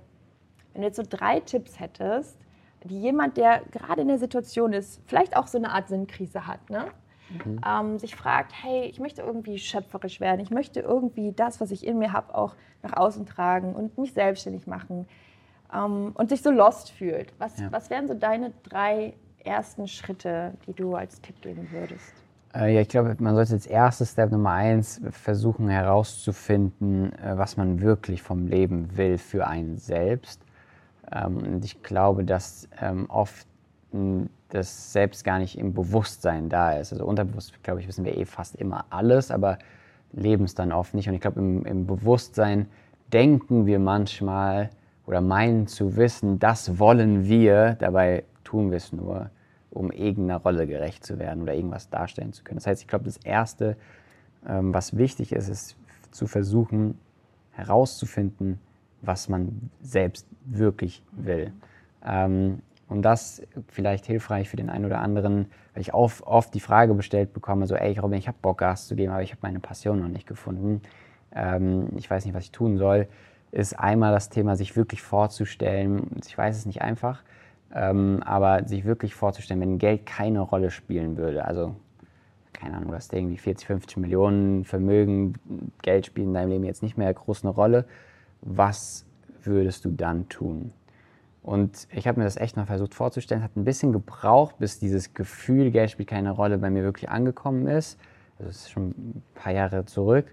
wenn 0.72 0.82
du 0.82 0.86
jetzt 0.86 0.96
so 0.96 1.04
drei 1.08 1.40
Tipps 1.40 1.80
hättest, 1.80 2.38
die 2.84 3.00
jemand, 3.00 3.36
der 3.36 3.62
gerade 3.70 4.02
in 4.02 4.08
der 4.08 4.18
Situation 4.18 4.72
ist, 4.72 5.00
vielleicht 5.06 5.36
auch 5.36 5.46
so 5.46 5.58
eine 5.58 5.70
Art 5.70 5.88
Sinnkrise 5.88 6.46
hat, 6.46 6.68
ne? 6.70 6.86
Mhm. 7.44 7.60
ähm, 7.66 7.98
sich 7.98 8.16
fragt, 8.16 8.52
hey, 8.62 8.84
ich 8.84 9.00
möchte 9.00 9.22
irgendwie 9.22 9.58
schöpferisch 9.58 10.20
werden, 10.20 10.40
ich 10.40 10.50
möchte 10.50 10.80
irgendwie 10.80 11.32
das, 11.32 11.60
was 11.60 11.70
ich 11.70 11.86
in 11.86 11.98
mir 11.98 12.12
habe, 12.12 12.34
auch 12.34 12.54
nach 12.82 12.96
außen 12.96 13.26
tragen 13.26 13.74
und 13.74 13.98
mich 13.98 14.12
selbstständig 14.12 14.66
machen 14.66 15.06
ähm, 15.72 16.12
und 16.14 16.28
sich 16.28 16.42
so 16.42 16.50
lost 16.50 16.90
fühlt. 16.90 17.32
Was, 17.38 17.58
ja. 17.58 17.70
was 17.70 17.90
wären 17.90 18.08
so 18.08 18.14
deine 18.14 18.52
drei 18.62 19.14
ersten 19.44 19.88
Schritte, 19.88 20.54
die 20.66 20.72
du 20.72 20.94
als 20.94 21.20
Tipp 21.20 21.40
geben 21.42 21.68
würdest? 21.70 22.12
Äh, 22.54 22.74
ja, 22.74 22.80
ich 22.82 22.88
glaube, 22.88 23.16
man 23.18 23.34
sollte 23.34 23.54
als 23.54 23.66
erstes 23.66 24.12
Step 24.12 24.30
Nummer 24.30 24.52
eins 24.52 25.00
versuchen 25.10 25.68
herauszufinden, 25.68 27.12
äh, 27.12 27.38
was 27.38 27.56
man 27.56 27.80
wirklich 27.80 28.22
vom 28.22 28.46
Leben 28.46 28.96
will 28.96 29.18
für 29.18 29.46
einen 29.46 29.78
selbst. 29.78 30.42
Ähm, 31.10 31.38
und 31.38 31.64
ich 31.64 31.82
glaube, 31.82 32.24
dass 32.24 32.68
ähm, 32.80 33.06
oft 33.08 33.46
das 34.48 34.92
selbst 34.92 35.24
gar 35.24 35.38
nicht 35.38 35.58
im 35.58 35.72
Bewusstsein 35.74 36.48
da 36.48 36.72
ist. 36.72 36.92
Also 36.92 37.04
unterbewusst, 37.04 37.62
glaube 37.62 37.80
ich, 37.80 37.88
wissen 37.88 38.04
wir 38.04 38.16
eh 38.16 38.24
fast 38.24 38.56
immer 38.56 38.84
alles, 38.90 39.30
aber 39.30 39.58
leben 40.12 40.44
es 40.44 40.54
dann 40.54 40.72
oft 40.72 40.94
nicht. 40.94 41.08
Und 41.08 41.14
ich 41.14 41.20
glaube, 41.20 41.40
im, 41.40 41.64
im 41.64 41.86
Bewusstsein 41.86 42.66
denken 43.12 43.66
wir 43.66 43.78
manchmal 43.78 44.70
oder 45.06 45.20
meinen 45.20 45.66
zu 45.66 45.96
wissen, 45.96 46.38
das 46.38 46.78
wollen 46.78 47.24
wir, 47.24 47.76
dabei 47.78 48.24
tun 48.44 48.70
wir 48.70 48.76
es 48.76 48.92
nur, 48.92 49.30
um 49.70 49.90
irgendeiner 49.90 50.40
Rolle 50.40 50.66
gerecht 50.66 51.04
zu 51.04 51.18
werden 51.18 51.42
oder 51.42 51.54
irgendwas 51.54 51.88
darstellen 51.88 52.32
zu 52.32 52.44
können. 52.44 52.58
Das 52.58 52.66
heißt, 52.66 52.82
ich 52.82 52.88
glaube, 52.88 53.06
das 53.06 53.16
Erste, 53.18 53.76
ähm, 54.46 54.74
was 54.74 54.96
wichtig 54.96 55.32
ist, 55.32 55.48
ist 55.48 55.76
zu 56.10 56.26
versuchen 56.26 56.98
herauszufinden, 57.52 58.58
was 59.02 59.28
man 59.28 59.70
selbst 59.80 60.26
wirklich 60.44 61.02
will. 61.12 61.52
Ähm, 62.04 62.60
und 62.92 63.02
das 63.02 63.42
vielleicht 63.68 64.04
hilfreich 64.04 64.50
für 64.50 64.56
den 64.56 64.68
einen 64.68 64.84
oder 64.84 65.00
anderen, 65.00 65.46
weil 65.72 65.80
ich 65.80 65.94
oft, 65.94 66.22
oft 66.24 66.52
die 66.52 66.60
Frage 66.60 66.92
bestellt 66.92 67.32
bekomme, 67.32 67.66
so, 67.66 67.74
ey 67.74 67.98
Robin, 67.98 68.18
ich 68.18 68.28
habe 68.28 68.36
Bock 68.42 68.58
Gas 68.58 68.86
zu 68.86 68.94
geben, 68.94 69.12
aber 69.12 69.22
ich 69.22 69.30
habe 69.30 69.40
meine 69.42 69.60
Passion 69.60 70.00
noch 70.00 70.08
nicht 70.08 70.26
gefunden. 70.26 70.82
Ähm, 71.34 71.88
ich 71.96 72.10
weiß 72.10 72.26
nicht, 72.26 72.34
was 72.34 72.44
ich 72.44 72.52
tun 72.52 72.76
soll, 72.76 73.08
ist 73.50 73.78
einmal 73.78 74.12
das 74.12 74.28
Thema, 74.28 74.56
sich 74.56 74.76
wirklich 74.76 75.00
vorzustellen. 75.00 76.20
Ich 76.26 76.36
weiß 76.36 76.54
es 76.54 76.66
nicht 76.66 76.82
einfach, 76.82 77.22
ähm, 77.74 78.22
aber 78.26 78.68
sich 78.68 78.84
wirklich 78.84 79.14
vorzustellen, 79.14 79.62
wenn 79.62 79.78
Geld 79.78 80.04
keine 80.04 80.40
Rolle 80.40 80.70
spielen 80.70 81.16
würde, 81.16 81.46
also 81.46 81.74
keine 82.52 82.76
Ahnung, 82.76 82.90
du 82.90 82.94
hast 82.94 83.12
irgendwie 83.14 83.38
40, 83.38 83.66
50 83.66 83.96
Millionen 83.96 84.64
Vermögen, 84.64 85.34
Geld 85.80 86.04
spielt 86.04 86.26
in 86.26 86.34
deinem 86.34 86.50
Leben 86.50 86.64
jetzt 86.64 86.82
nicht 86.82 86.98
mehr 86.98 87.12
groß 87.12 87.42
eine 87.42 87.54
Rolle, 87.54 87.86
was 88.42 89.06
würdest 89.42 89.86
du 89.86 89.90
dann 89.90 90.28
tun? 90.28 90.72
Und 91.42 91.88
ich 91.90 92.06
habe 92.06 92.20
mir 92.20 92.24
das 92.24 92.36
echt 92.36 92.56
mal 92.56 92.66
versucht 92.66 92.94
vorzustellen. 92.94 93.42
Hat 93.42 93.56
ein 93.56 93.64
bisschen 93.64 93.92
gebraucht, 93.92 94.58
bis 94.58 94.78
dieses 94.78 95.12
Gefühl, 95.12 95.70
Geld 95.70 95.90
spielt 95.90 96.08
keine 96.08 96.30
Rolle, 96.30 96.58
bei 96.58 96.70
mir 96.70 96.84
wirklich 96.84 97.10
angekommen 97.10 97.66
ist. 97.66 97.98
Also 98.38 98.48
das 98.48 98.56
ist 98.58 98.70
schon 98.70 98.90
ein 98.90 99.22
paar 99.34 99.52
Jahre 99.52 99.84
zurück. 99.84 100.32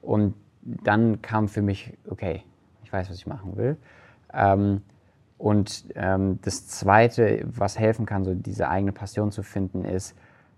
Und 0.00 0.34
dann 0.62 1.20
kam 1.20 1.48
für 1.48 1.62
mich, 1.62 1.92
okay, 2.08 2.42
ich 2.82 2.92
weiß, 2.92 3.10
was 3.10 3.16
ich 3.16 3.26
machen 3.26 3.56
will. 3.56 3.76
Ähm, 4.32 4.82
und 5.38 5.84
ähm, 5.94 6.38
das 6.42 6.66
Zweite, 6.66 7.44
was 7.44 7.78
helfen 7.78 8.06
kann, 8.06 8.24
so 8.24 8.34
diese 8.34 8.68
eigene 8.68 8.92
Passion 8.92 9.30
zu 9.30 9.42
finden, 9.42 9.84
ist 9.84 10.16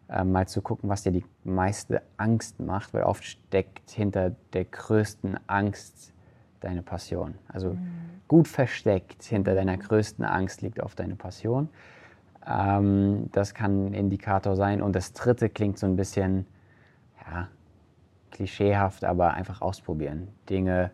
äh, 0.08 0.22
mal 0.22 0.46
zu 0.46 0.62
gucken, 0.62 0.88
was 0.88 1.02
dir 1.02 1.12
die 1.12 1.24
meiste 1.42 2.02
Angst 2.16 2.60
macht, 2.60 2.94
weil 2.94 3.02
oft 3.02 3.24
steckt 3.24 3.90
hinter 3.90 4.36
der 4.52 4.64
größten 4.64 5.38
Angst 5.48 6.12
deine 6.60 6.82
Passion. 6.82 7.34
Also 7.48 7.70
mhm. 7.70 7.78
gut 8.26 8.48
versteckt 8.48 9.22
hinter 9.24 9.54
deiner 9.54 9.76
größten 9.76 10.24
Angst 10.24 10.62
liegt 10.62 10.82
auf 10.82 10.94
deine 10.94 11.16
Passion. 11.16 11.68
Ähm, 12.46 13.28
das 13.32 13.54
kann 13.54 13.86
ein 13.86 13.94
Indikator 13.94 14.56
sein. 14.56 14.82
Und 14.82 14.94
das 14.94 15.12
dritte 15.12 15.48
klingt 15.48 15.78
so 15.78 15.86
ein 15.86 15.96
bisschen, 15.96 16.46
ja, 17.26 17.48
klischeehaft, 18.30 19.04
aber 19.04 19.34
einfach 19.34 19.60
ausprobieren. 19.60 20.28
Dinge 20.48 20.90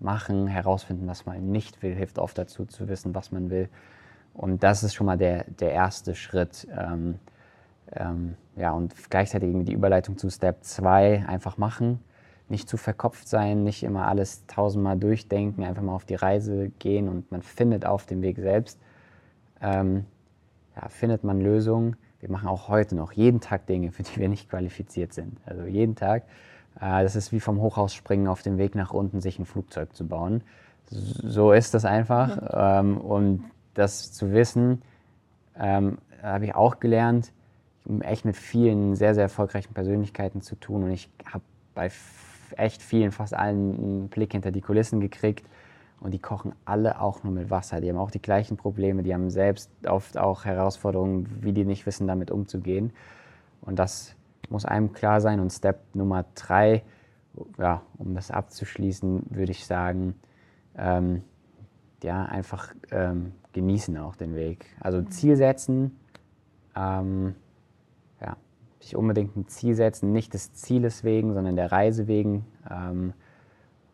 machen, 0.00 0.46
herausfinden, 0.46 1.06
was 1.06 1.26
man 1.26 1.50
nicht 1.50 1.82
will, 1.82 1.94
hilft 1.94 2.18
oft 2.18 2.36
dazu 2.36 2.66
zu 2.66 2.88
wissen, 2.88 3.14
was 3.14 3.32
man 3.32 3.50
will. 3.50 3.68
Und 4.34 4.62
das 4.62 4.82
ist 4.82 4.94
schon 4.94 5.06
mal 5.06 5.16
der, 5.16 5.44
der 5.44 5.72
erste 5.72 6.14
Schritt. 6.14 6.66
Ähm, 6.76 7.18
ähm, 7.92 8.34
ja, 8.56 8.72
und 8.72 8.94
gleichzeitig 9.10 9.54
die 9.64 9.72
Überleitung 9.72 10.18
zu 10.18 10.30
Step 10.30 10.64
2, 10.64 11.26
einfach 11.26 11.56
machen 11.56 12.00
nicht 12.48 12.68
zu 12.68 12.76
verkopft 12.76 13.28
sein, 13.28 13.64
nicht 13.64 13.82
immer 13.82 14.06
alles 14.06 14.46
tausendmal 14.46 14.98
durchdenken, 14.98 15.64
einfach 15.64 15.82
mal 15.82 15.94
auf 15.94 16.04
die 16.04 16.14
Reise 16.14 16.70
gehen 16.78 17.08
und 17.08 17.30
man 17.30 17.42
findet 17.42 17.86
auf 17.86 18.06
dem 18.06 18.22
Weg 18.22 18.36
selbst, 18.36 18.78
ähm, 19.60 20.04
ja, 20.76 20.88
findet 20.88 21.24
man 21.24 21.40
Lösungen. 21.40 21.96
Wir 22.20 22.30
machen 22.30 22.48
auch 22.48 22.68
heute 22.68 22.96
noch 22.96 23.12
jeden 23.12 23.40
Tag 23.40 23.66
Dinge, 23.66 23.92
für 23.92 24.02
die 24.02 24.16
wir 24.16 24.28
nicht 24.28 24.48
qualifiziert 24.50 25.12
sind. 25.12 25.38
Also 25.46 25.64
jeden 25.64 25.94
Tag. 25.94 26.24
Äh, 26.80 27.02
das 27.02 27.16
ist 27.16 27.32
wie 27.32 27.40
vom 27.40 27.60
Hochhaus 27.60 27.94
springen 27.94 28.28
auf 28.28 28.42
dem 28.42 28.58
Weg 28.58 28.74
nach 28.74 28.92
unten, 28.92 29.20
sich 29.20 29.38
ein 29.38 29.46
Flugzeug 29.46 29.94
zu 29.94 30.06
bauen. 30.06 30.42
So 30.90 31.52
ist 31.52 31.74
das 31.74 31.84
einfach. 31.84 32.36
Ja. 32.36 32.80
Ähm, 32.80 32.98
und 32.98 33.44
das 33.74 34.12
zu 34.12 34.32
wissen, 34.32 34.82
ähm, 35.58 35.98
habe 36.22 36.46
ich 36.46 36.54
auch 36.54 36.80
gelernt, 36.80 37.32
echt 38.00 38.24
mit 38.24 38.36
vielen 38.36 38.96
sehr, 38.96 39.14
sehr 39.14 39.24
erfolgreichen 39.24 39.74
Persönlichkeiten 39.74 40.40
zu 40.40 40.56
tun. 40.56 40.84
Und 40.84 40.90
ich 40.90 41.10
habe 41.26 41.44
bei 41.74 41.90
echt 42.58 42.82
vielen, 42.82 43.12
fast 43.12 43.34
allen 43.34 43.78
einen 43.78 44.08
Blick 44.08 44.32
hinter 44.32 44.50
die 44.50 44.60
Kulissen 44.60 45.00
gekriegt. 45.00 45.46
Und 46.00 46.12
die 46.12 46.18
kochen 46.18 46.52
alle 46.64 47.00
auch 47.00 47.22
nur 47.22 47.32
mit 47.32 47.50
Wasser. 47.50 47.80
Die 47.80 47.88
haben 47.88 47.96
auch 47.96 48.10
die 48.10 48.20
gleichen 48.20 48.56
Probleme. 48.56 49.02
Die 49.02 49.14
haben 49.14 49.30
selbst 49.30 49.70
oft 49.86 50.18
auch 50.18 50.44
Herausforderungen, 50.44 51.26
wie 51.40 51.52
die 51.52 51.64
nicht 51.64 51.86
wissen, 51.86 52.06
damit 52.06 52.30
umzugehen. 52.30 52.92
Und 53.62 53.78
das 53.78 54.14
muss 54.50 54.64
einem 54.64 54.92
klar 54.92 55.20
sein. 55.20 55.40
Und 55.40 55.50
Step 55.50 55.80
Nummer 55.94 56.26
drei, 56.34 56.82
ja, 57.58 57.82
um 57.96 58.14
das 58.14 58.30
abzuschließen, 58.30 59.24
würde 59.30 59.52
ich 59.52 59.64
sagen, 59.64 60.14
ähm, 60.76 61.22
ja, 62.02 62.26
einfach 62.26 62.74
ähm, 62.90 63.32
genießen 63.52 63.96
auch 63.96 64.16
den 64.16 64.34
Weg. 64.34 64.66
Also 64.80 65.00
Ziel 65.02 65.36
setzen, 65.36 65.98
ähm, 66.76 67.34
sich 68.84 68.96
unbedingt 68.96 69.36
ein 69.36 69.48
Ziel 69.48 69.74
setzen, 69.74 70.12
nicht 70.12 70.34
des 70.34 70.52
Zieles 70.54 71.04
wegen, 71.04 71.34
sondern 71.34 71.56
der 71.56 71.72
Reise 71.72 72.06
wegen. 72.06 72.46
Ähm, 72.70 73.12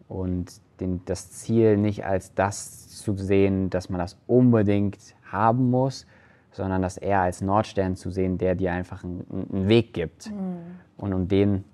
und 0.09 0.61
den, 0.81 1.05
das 1.05 1.31
Ziel 1.31 1.77
nicht 1.77 2.05
als 2.05 2.35
das 2.35 2.89
zu 2.89 3.17
sehen, 3.17 3.71
dass 3.71 3.89
man 3.89 4.01
das 4.01 4.19
unbedingt 4.27 4.99
haben 5.31 5.71
muss, 5.71 6.07
sondern 6.51 6.83
das 6.83 6.97
eher 6.97 7.21
als 7.21 7.41
Nordstern 7.41 7.95
zu 7.95 8.11
sehen, 8.11 8.37
der 8.37 8.57
dir 8.57 8.73
einfach 8.73 9.05
einen, 9.05 9.25
einen 9.53 9.69
Weg 9.69 9.95
gibt. 9.95 10.31
Mhm. 10.31 10.57
Und 10.97 11.15
um 11.15 11.29
den 11.29 11.65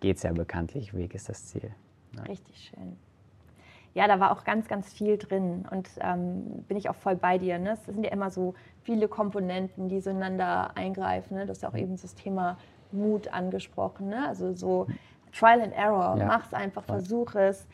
geht 0.00 0.18
es 0.18 0.22
ja 0.22 0.32
bekanntlich. 0.32 0.94
Weg 0.94 1.14
ist 1.14 1.28
das 1.28 1.46
Ziel. 1.46 1.70
Ja. 2.16 2.22
Richtig 2.22 2.70
schön 2.70 2.96
ja, 3.94 4.08
da 4.08 4.18
war 4.18 4.32
auch 4.32 4.44
ganz, 4.44 4.66
ganz 4.66 4.92
viel 4.92 5.18
drin 5.18 5.64
und 5.70 5.88
ähm, 6.00 6.64
bin 6.66 6.76
ich 6.76 6.88
auch 6.88 6.96
voll 6.96 7.14
bei 7.14 7.38
dir. 7.38 7.58
Ne? 7.58 7.72
Es 7.74 7.84
sind 7.86 8.04
ja 8.04 8.10
immer 8.10 8.30
so 8.30 8.54
viele 8.82 9.06
Komponenten, 9.06 9.88
die 9.88 10.00
zueinander 10.00 10.76
eingreifen. 10.76 11.36
Ne? 11.36 11.44
Du 11.44 11.50
hast 11.50 11.62
ja 11.62 11.68
auch 11.68 11.76
eben 11.76 11.96
das 11.96 12.14
Thema 12.16 12.58
Mut 12.90 13.32
angesprochen. 13.32 14.08
Ne? 14.08 14.26
Also 14.26 14.52
so 14.52 14.88
Trial 15.32 15.60
and 15.60 15.72
Error, 15.72 16.16
ja. 16.18 16.26
mach 16.26 16.46
es 16.46 16.54
einfach, 16.54 16.82
versuch 16.82 17.34
es. 17.36 17.66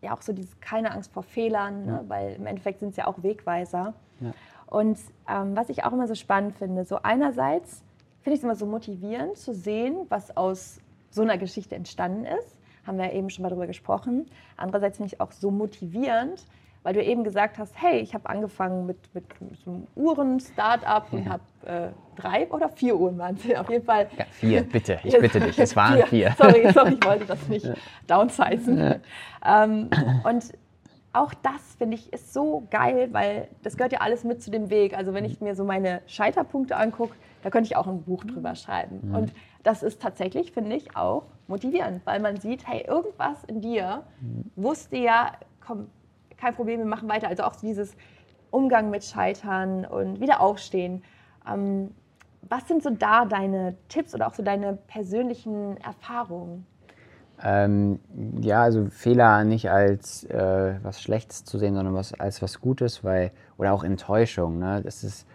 Ja, 0.00 0.14
auch 0.14 0.22
so 0.22 0.32
dieses 0.32 0.60
keine 0.60 0.92
Angst 0.92 1.12
vor 1.12 1.24
Fehlern, 1.24 1.86
ne? 1.86 2.04
weil 2.08 2.34
im 2.34 2.46
Endeffekt 2.46 2.80
sind 2.80 2.90
es 2.90 2.96
ja 2.96 3.06
auch 3.06 3.22
Wegweiser. 3.22 3.94
Ja. 4.20 4.32
Und 4.66 4.98
ähm, 5.28 5.56
was 5.56 5.68
ich 5.70 5.84
auch 5.84 5.92
immer 5.92 6.06
so 6.06 6.14
spannend 6.14 6.56
finde, 6.56 6.84
so 6.84 7.00
einerseits 7.02 7.82
finde 8.22 8.34
ich 8.34 8.40
es 8.40 8.44
immer 8.44 8.56
so 8.56 8.66
motivierend 8.66 9.36
zu 9.36 9.54
sehen, 9.54 10.06
was 10.08 10.36
aus 10.36 10.80
so 11.10 11.22
einer 11.22 11.38
Geschichte 11.38 11.74
entstanden 11.74 12.24
ist. 12.24 12.57
Haben 12.88 12.98
wir 12.98 13.12
eben 13.12 13.28
schon 13.28 13.42
mal 13.42 13.50
darüber 13.50 13.66
gesprochen. 13.66 14.24
Andererseits 14.56 14.96
finde 14.96 15.12
ich 15.12 15.20
auch 15.20 15.30
so 15.30 15.50
motivierend, 15.50 16.46
weil 16.82 16.94
du 16.94 17.04
eben 17.04 17.22
gesagt 17.22 17.58
hast, 17.58 17.74
hey, 17.76 17.98
ich 17.98 18.14
habe 18.14 18.30
angefangen 18.30 18.86
mit, 18.86 18.96
mit, 19.14 19.40
mit 19.42 19.60
so 19.60 19.70
einem 19.70 19.86
Uhren-Startup 19.94 21.04
und 21.12 21.26
ja. 21.26 21.32
habe 21.32 21.42
äh, 21.66 21.88
drei 22.16 22.48
oder 22.48 22.70
vier 22.70 22.96
Uhren 22.96 23.18
waren 23.18 23.36
es 23.36 23.54
auf 23.58 23.68
jeden 23.68 23.84
Fall. 23.84 24.08
Ja, 24.16 24.24
vier, 24.30 24.62
bitte, 24.62 25.00
ich 25.04 25.18
bitte 25.18 25.38
dich, 25.38 25.58
es 25.58 25.76
waren 25.76 26.02
vier. 26.06 26.34
Sorry, 26.38 26.72
sorry, 26.72 26.96
ich 26.98 27.06
wollte 27.06 27.26
das 27.26 27.46
nicht 27.48 27.66
ja. 27.66 27.74
downsizen. 28.06 28.78
Ja. 28.78 29.64
Ähm, 29.64 29.90
und 30.24 30.46
auch 31.12 31.34
das 31.34 31.74
finde 31.76 31.96
ich 31.96 32.10
ist 32.10 32.32
so 32.32 32.66
geil, 32.70 33.08
weil 33.12 33.48
das 33.62 33.76
gehört 33.76 33.92
ja 33.92 34.00
alles 34.00 34.24
mit 34.24 34.42
zu 34.42 34.50
dem 34.50 34.70
Weg. 34.70 34.96
Also 34.96 35.12
wenn 35.12 35.26
ich 35.26 35.42
mir 35.42 35.54
so 35.54 35.64
meine 35.64 36.00
Scheiterpunkte 36.06 36.74
angucke, 36.76 37.14
da 37.42 37.50
könnte 37.50 37.66
ich 37.66 37.76
auch 37.76 37.86
ein 37.86 38.02
Buch 38.02 38.24
drüber 38.24 38.54
schreiben. 38.54 39.00
Mhm. 39.02 39.14
Und 39.14 39.32
das 39.62 39.82
ist 39.82 40.00
tatsächlich, 40.00 40.52
finde 40.52 40.76
ich, 40.76 40.96
auch 40.96 41.24
motivierend, 41.46 42.04
weil 42.04 42.20
man 42.20 42.38
sieht, 42.38 42.66
hey, 42.66 42.84
irgendwas 42.86 43.44
in 43.44 43.60
dir 43.60 44.02
mhm. 44.20 44.50
wusste 44.56 44.96
ja, 44.96 45.32
komm, 45.64 45.88
kein 46.36 46.54
Problem, 46.54 46.80
wir 46.80 46.86
machen 46.86 47.08
weiter. 47.08 47.28
Also 47.28 47.44
auch 47.44 47.56
dieses 47.56 47.96
Umgang 48.50 48.90
mit 48.90 49.04
Scheitern 49.04 49.84
und 49.84 50.20
wieder 50.20 50.40
aufstehen. 50.40 51.02
Ähm, 51.46 51.90
was 52.48 52.66
sind 52.68 52.82
so 52.82 52.90
da 52.90 53.24
deine 53.24 53.76
Tipps 53.88 54.14
oder 54.14 54.28
auch 54.28 54.34
so 54.34 54.42
deine 54.42 54.74
persönlichen 54.74 55.76
Erfahrungen? 55.78 56.66
Ähm, 57.42 58.00
ja, 58.40 58.62
also 58.62 58.86
Fehler 58.86 59.44
nicht 59.44 59.70
als 59.70 60.24
äh, 60.24 60.74
was 60.82 61.00
Schlechtes 61.00 61.44
zu 61.44 61.58
sehen, 61.58 61.74
sondern 61.74 61.94
was, 61.94 62.12
als 62.14 62.42
was 62.42 62.60
Gutes, 62.60 63.04
weil, 63.04 63.30
oder 63.58 63.72
auch 63.72 63.84
Enttäuschung. 63.84 64.58
Ne? 64.58 64.82
Das 64.82 65.04
ist 65.04 65.26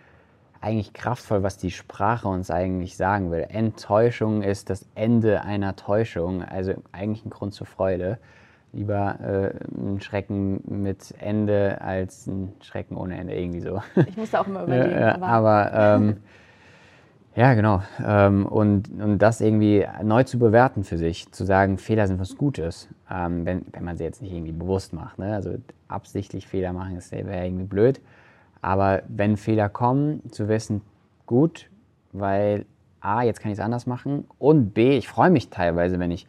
eigentlich 0.63 0.93
kraftvoll, 0.93 1.43
was 1.43 1.57
die 1.57 1.71
Sprache 1.71 2.27
uns 2.27 2.49
eigentlich 2.49 2.95
sagen 2.95 3.31
will. 3.31 3.45
Enttäuschung 3.49 4.41
ist 4.41 4.69
das 4.69 4.87
Ende 4.95 5.41
einer 5.41 5.75
Täuschung, 5.75 6.41
also 6.43 6.73
eigentlich 6.91 7.25
ein 7.25 7.29
Grund 7.29 7.53
zur 7.53 7.67
Freude 7.67 8.17
lieber 8.73 9.19
äh, 9.21 9.53
ein 9.77 10.01
Schrecken 10.01 10.61
mit 10.65 11.13
Ende 11.19 11.79
als 11.81 12.27
ein 12.27 12.53
Schrecken 12.61 12.97
ohne 12.97 13.17
Ende, 13.17 13.35
irgendwie 13.35 13.61
so. 13.61 13.81
Ich 14.07 14.17
musste 14.17 14.39
auch 14.39 14.47
immer 14.47 14.63
überlegen. 14.65 14.99
Ja, 14.99 15.21
aber, 15.21 15.71
ähm, 15.73 16.17
ja, 17.35 17.53
genau. 17.53 17.81
Ähm, 18.03 18.45
und, 18.45 18.89
und 18.89 19.19
das 19.19 19.41
irgendwie 19.41 19.87
neu 20.03 20.23
zu 20.23 20.37
bewerten 20.39 20.83
für 20.83 20.97
sich, 20.97 21.31
zu 21.31 21.45
sagen, 21.45 21.77
Fehler 21.77 22.07
sind 22.07 22.19
was 22.19 22.35
Gutes, 22.35 22.89
ähm, 23.09 23.45
wenn, 23.45 23.65
wenn 23.71 23.83
man 23.83 23.95
sie 23.95 24.03
jetzt 24.03 24.21
nicht 24.21 24.33
irgendwie 24.33 24.51
bewusst 24.51 24.93
macht. 24.93 25.19
Ne? 25.19 25.33
Also 25.33 25.55
absichtlich 25.87 26.47
Fehler 26.47 26.73
machen, 26.73 26.97
ist 26.97 27.11
wäre 27.11 27.45
irgendwie 27.45 27.65
blöd. 27.65 28.01
Aber 28.63 29.03
wenn 29.09 29.35
Fehler 29.35 29.67
kommen, 29.67 30.21
zu 30.31 30.47
wissen, 30.47 30.81
gut, 31.25 31.69
weil 32.13 32.65
A, 33.01 33.21
jetzt 33.21 33.41
kann 33.41 33.51
ich 33.51 33.57
es 33.57 33.63
anders 33.63 33.85
machen 33.85 34.25
und 34.39 34.73
B, 34.73 34.97
ich 34.97 35.09
freue 35.09 35.29
mich 35.29 35.49
teilweise, 35.49 35.99
wenn 35.99 36.11
ich 36.11 36.25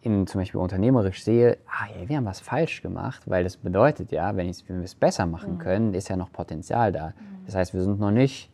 in, 0.00 0.26
zum 0.26 0.40
Beispiel 0.40 0.58
unternehmerisch 0.58 1.22
sehe, 1.22 1.58
ah, 1.66 1.86
ja, 1.94 2.08
wir 2.08 2.16
haben 2.16 2.24
was 2.24 2.40
falsch 2.40 2.80
gemacht, 2.80 3.22
weil 3.26 3.44
das 3.44 3.58
bedeutet 3.58 4.12
ja, 4.12 4.34
wenn, 4.34 4.50
wenn 4.66 4.78
wir 4.78 4.84
es 4.84 4.94
besser 4.94 5.26
machen 5.26 5.54
mhm. 5.54 5.58
können, 5.58 5.94
ist 5.94 6.08
ja 6.08 6.16
noch 6.16 6.32
Potenzial 6.32 6.90
da. 6.90 7.08
Mhm. 7.08 7.44
Das 7.44 7.54
heißt, 7.54 7.74
wir 7.74 7.82
sind 7.82 8.00
noch 8.00 8.10
nicht 8.10 8.50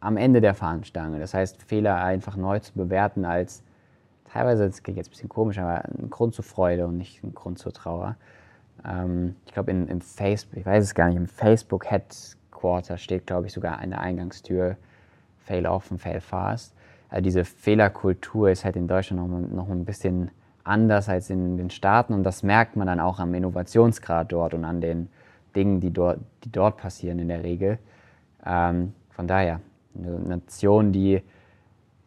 am 0.00 0.16
Ende 0.16 0.40
der 0.40 0.54
Fahnenstange. 0.54 1.20
Das 1.20 1.34
heißt, 1.34 1.62
Fehler 1.62 2.02
einfach 2.02 2.36
neu 2.36 2.58
zu 2.58 2.74
bewerten 2.74 3.24
als 3.24 3.62
teilweise, 4.24 4.66
das 4.66 4.82
klingt 4.82 4.98
jetzt 4.98 5.06
ein 5.06 5.10
bisschen 5.12 5.28
komisch, 5.28 5.58
aber 5.58 5.84
ein 5.84 6.10
Grund 6.10 6.34
zur 6.34 6.44
Freude 6.44 6.88
und 6.88 6.98
nicht 6.98 7.22
ein 7.22 7.32
Grund 7.32 7.60
zur 7.60 7.72
Trauer. 7.72 8.16
Ähm, 8.86 9.36
ich 9.46 9.52
glaube, 9.52 9.70
im 9.70 10.00
Facebook, 10.00 10.56
ich 10.58 10.66
weiß 10.66 10.84
es 10.84 10.94
gar 10.94 11.08
nicht, 11.08 11.16
im 11.16 11.26
Facebook 11.26 11.90
Headquarter 11.90 12.98
steht, 12.98 13.26
glaube 13.26 13.46
ich, 13.46 13.52
sogar 13.52 13.78
eine 13.78 13.98
Eingangstür, 13.98 14.76
Fail 15.38 15.66
often, 15.66 15.98
fail 15.98 16.20
fast. 16.20 16.74
Also 17.10 17.22
diese 17.22 17.44
Fehlerkultur 17.44 18.50
ist 18.50 18.64
halt 18.64 18.76
in 18.76 18.88
Deutschland 18.88 19.30
noch, 19.30 19.38
noch 19.38 19.68
ein 19.68 19.84
bisschen 19.84 20.30
anders 20.64 21.08
als 21.08 21.28
in 21.30 21.58
den 21.58 21.70
Staaten 21.70 22.14
und 22.14 22.24
das 22.24 22.42
merkt 22.42 22.76
man 22.76 22.86
dann 22.86 22.98
auch 22.98 23.18
am 23.18 23.34
Innovationsgrad 23.34 24.32
dort 24.32 24.54
und 24.54 24.64
an 24.64 24.80
den 24.80 25.08
Dingen, 25.54 25.80
die 25.80 25.92
dort, 25.92 26.18
die 26.42 26.50
dort 26.50 26.78
passieren 26.78 27.18
in 27.18 27.28
der 27.28 27.44
Regel. 27.44 27.78
Ähm, 28.44 28.94
von 29.10 29.28
daher, 29.28 29.60
eine 29.96 30.18
Nation, 30.18 30.92
die 30.92 31.22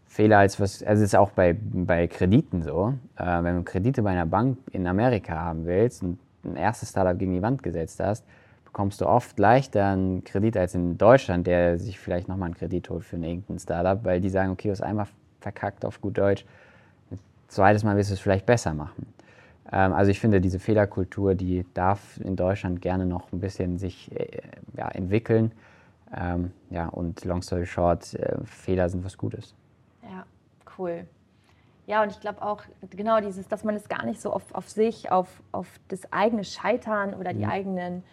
Fehler 0.08 0.39
als 0.39 0.60
was, 0.60 0.84
also 0.84 1.03
es 1.03 1.10
ist 1.10 1.15
auch 1.15 1.32
bei, 1.32 1.56
bei 1.60 2.08
Krediten 2.08 2.63
so, 2.63 2.93
äh, 3.17 3.43
wenn 3.43 3.58
du 3.58 3.63
Kredite 3.63 4.01
bei 4.01 4.12
einer 4.12 4.25
Bank 4.25 4.58
in 4.71 4.88
Amerika 4.88 5.36
haben 5.36 5.65
willst 5.65 6.01
und 6.03 6.17
ein 6.47 6.55
erstes 6.55 6.89
Startup 6.89 7.17
gegen 7.17 7.33
die 7.33 7.41
Wand 7.41 7.63
gesetzt 7.63 7.99
hast, 7.99 8.25
bekommst 8.65 9.01
du 9.01 9.07
oft 9.07 9.38
leichter 9.39 9.86
einen 9.88 10.23
Kredit 10.23 10.57
als 10.57 10.75
in 10.75 10.97
Deutschland, 10.97 11.47
der 11.47 11.77
sich 11.79 11.99
vielleicht 11.99 12.27
nochmal 12.27 12.47
einen 12.47 12.55
Kredit 12.55 12.89
holt 12.89 13.03
für 13.03 13.17
irgendein 13.17 13.60
Startup, 13.60 14.03
weil 14.03 14.21
die 14.21 14.29
sagen, 14.29 14.51
okay, 14.51 14.67
du 14.67 14.71
hast 14.71 14.81
einmal 14.81 15.07
verkackt 15.39 15.86
auf 15.86 16.01
gut 16.01 16.17
Deutsch, 16.17 16.45
zweites 17.47 17.83
Mal 17.83 17.95
wirst 17.97 18.10
du 18.10 18.13
es 18.13 18.19
vielleicht 18.19 18.45
besser 18.45 18.73
machen. 18.73 19.07
Ähm, 19.71 19.93
also 19.93 20.12
ich 20.12 20.19
finde, 20.19 20.41
diese 20.41 20.60
Fehlerkultur, 20.60 21.36
die 21.36 21.65
darf 21.73 22.19
in 22.23 22.36
Deutschland 22.36 22.81
gerne 22.81 23.05
noch 23.05 23.31
ein 23.31 23.39
bisschen 23.39 23.77
sich 23.77 24.12
äh, 24.12 24.41
ja, 24.75 24.88
entwickeln. 24.89 25.51
Ähm, 26.15 26.51
ja, 26.69 26.88
und 26.88 27.25
long 27.25 27.41
story 27.41 27.65
short, 27.65 28.13
äh, 28.13 28.38
Fehler 28.45 28.89
sind 28.89 29.03
was 29.03 29.17
Gutes. 29.17 29.53
Ja, 30.03 30.25
cool. 30.77 31.05
Ja, 31.88 32.04
und 32.04 32.12
ich 32.12 32.19
glaube 32.19 32.41
auch 32.41 32.63
genau 32.89 33.21
dieses, 33.21 33.47
dass 33.47 33.63
man 33.63 33.73
es 33.76 33.88
gar 33.88 34.06
nicht 34.06 34.21
so 34.21 34.32
auf, 34.32 34.54
auf 34.54 34.69
sich, 34.69 35.10
auf, 35.10 35.41
auf 35.54 35.67
das 35.88 36.12
eigene 36.12 36.43
Scheitern 36.43 37.13
oder 37.13 37.34
die 37.34 37.45
mhm. 37.45 37.52
eigenen 37.52 38.04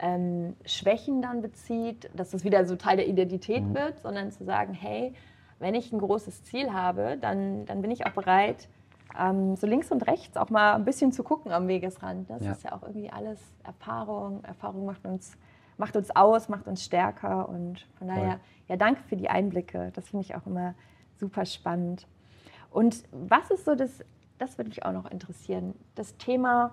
ähm, 0.00 0.54
Schwächen 0.66 1.22
dann 1.22 1.40
bezieht, 1.40 2.10
dass 2.14 2.30
das 2.30 2.44
wieder 2.44 2.66
so 2.66 2.76
Teil 2.76 2.98
der 2.98 3.08
Identität 3.08 3.64
mhm. 3.64 3.74
wird, 3.74 4.00
sondern 4.00 4.30
zu 4.32 4.44
sagen, 4.44 4.74
hey, 4.74 5.14
wenn 5.60 5.74
ich 5.74 5.92
ein 5.92 5.98
großes 5.98 6.44
Ziel 6.44 6.74
habe, 6.74 7.16
dann, 7.18 7.64
dann 7.64 7.80
bin 7.80 7.90
ich 7.90 8.04
auch 8.04 8.12
bereit, 8.12 8.68
ähm, 9.18 9.56
so 9.56 9.66
links 9.66 9.90
und 9.90 10.06
rechts 10.06 10.36
auch 10.36 10.50
mal 10.50 10.74
ein 10.74 10.84
bisschen 10.84 11.10
zu 11.12 11.22
gucken 11.22 11.52
am 11.52 11.68
Wegesrand. 11.68 12.28
Das 12.28 12.44
ja. 12.44 12.52
ist 12.52 12.64
ja 12.64 12.72
auch 12.72 12.82
irgendwie 12.82 13.10
alles 13.10 13.40
Erfahrung. 13.64 14.44
Erfahrung 14.44 14.84
macht 14.84 15.06
uns, 15.06 15.38
macht 15.78 15.96
uns 15.96 16.14
aus, 16.14 16.50
macht 16.50 16.66
uns 16.66 16.84
stärker 16.84 17.48
und 17.48 17.86
von 17.96 18.08
daher, 18.08 18.40
ja, 18.68 18.76
danke 18.76 19.02
für 19.04 19.16
die 19.16 19.30
Einblicke. 19.30 19.90
Das 19.94 20.10
finde 20.10 20.26
ich 20.26 20.34
auch 20.34 20.46
immer 20.46 20.74
super 21.18 21.46
spannend. 21.46 22.06
Und 22.72 23.04
was 23.12 23.50
ist 23.50 23.64
so 23.64 23.74
das, 23.74 24.04
das 24.38 24.58
würde 24.58 24.70
mich 24.70 24.84
auch 24.84 24.92
noch 24.92 25.10
interessieren, 25.10 25.74
das 25.94 26.16
Thema 26.16 26.72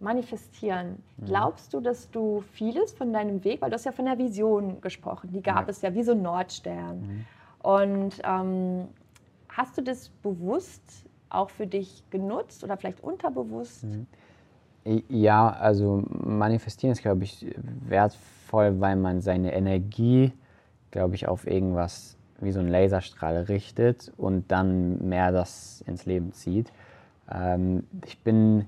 Manifestieren. 0.00 1.02
Mhm. 1.16 1.26
Glaubst 1.26 1.72
du, 1.72 1.80
dass 1.80 2.10
du 2.10 2.42
vieles 2.52 2.92
von 2.92 3.12
deinem 3.12 3.44
Weg, 3.44 3.62
weil 3.62 3.70
du 3.70 3.74
hast 3.74 3.84
ja 3.84 3.92
von 3.92 4.04
der 4.04 4.18
Vision 4.18 4.80
gesprochen, 4.80 5.30
die 5.32 5.40
gab 5.40 5.62
ja. 5.62 5.68
es 5.68 5.82
ja 5.82 5.94
wie 5.94 6.02
so 6.02 6.12
ein 6.12 6.22
Nordstern. 6.22 7.00
Mhm. 7.00 7.26
Und 7.62 8.20
ähm, 8.24 8.88
hast 9.48 9.78
du 9.78 9.82
das 9.82 10.10
bewusst 10.22 11.06
auch 11.30 11.48
für 11.48 11.66
dich 11.66 12.04
genutzt 12.10 12.64
oder 12.64 12.76
vielleicht 12.76 13.02
unterbewusst? 13.02 13.84
Mhm. 13.84 14.06
Ja, 15.08 15.48
also 15.48 16.02
manifestieren 16.10 16.92
ist, 16.92 17.00
glaube 17.00 17.24
ich, 17.24 17.46
wertvoll, 17.88 18.80
weil 18.80 18.96
man 18.96 19.22
seine 19.22 19.54
Energie, 19.54 20.32
glaube 20.90 21.14
ich, 21.14 21.26
auf 21.26 21.46
irgendwas 21.46 22.18
wie 22.40 22.52
so 22.52 22.60
ein 22.60 22.68
Laserstrahl 22.68 23.36
richtet 23.44 24.12
und 24.16 24.50
dann 24.50 25.08
mehr 25.08 25.32
das 25.32 25.82
ins 25.86 26.06
Leben 26.06 26.32
zieht. 26.32 26.72
Ähm, 27.30 27.84
ich 28.04 28.18
bin 28.20 28.66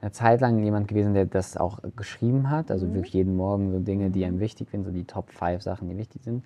eine 0.00 0.12
Zeit 0.12 0.40
lang 0.40 0.62
jemand 0.62 0.88
gewesen, 0.88 1.12
der 1.14 1.26
das 1.26 1.56
auch 1.56 1.80
geschrieben 1.96 2.50
hat, 2.50 2.70
also 2.70 2.86
mhm. 2.86 2.94
wirklich 2.94 3.14
jeden 3.14 3.36
Morgen 3.36 3.70
so 3.70 3.78
Dinge, 3.78 4.10
die 4.10 4.24
einem 4.24 4.40
wichtig 4.40 4.70
sind, 4.70 4.84
so 4.84 4.90
die 4.90 5.04
Top 5.04 5.30
5 5.30 5.62
Sachen, 5.62 5.88
die 5.88 5.96
wichtig 5.96 6.22
sind. 6.22 6.44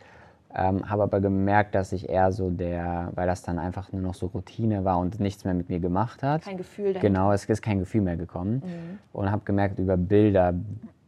Ähm, 0.57 0.88
habe 0.88 1.03
aber 1.03 1.20
gemerkt, 1.20 1.74
dass 1.74 1.92
ich 1.92 2.09
eher 2.09 2.31
so 2.31 2.48
der, 2.48 3.11
weil 3.16 3.27
das 3.27 3.42
dann 3.42 3.59
einfach 3.59 3.90
nur 3.92 4.03
noch 4.03 4.14
so 4.14 4.27
Routine 4.27 4.85
war 4.85 4.98
und 4.98 5.18
nichts 5.18 5.44
mehr 5.44 5.55
mit 5.55 5.68
mir 5.68 5.81
gemacht 5.81 6.22
hat. 6.22 6.42
Kein 6.42 6.57
Gefühl 6.57 6.92
dahinter. 6.92 7.00
Genau, 7.00 7.33
es 7.33 7.44
ist 7.44 7.61
kein 7.61 7.81
Gefühl 7.81 8.03
mehr 8.03 8.16
gekommen. 8.16 8.62
Mhm. 8.64 8.98
Und 9.12 9.33
habe 9.33 9.42
gemerkt, 9.44 9.81
über 9.81 9.96
Bilder 9.96 10.55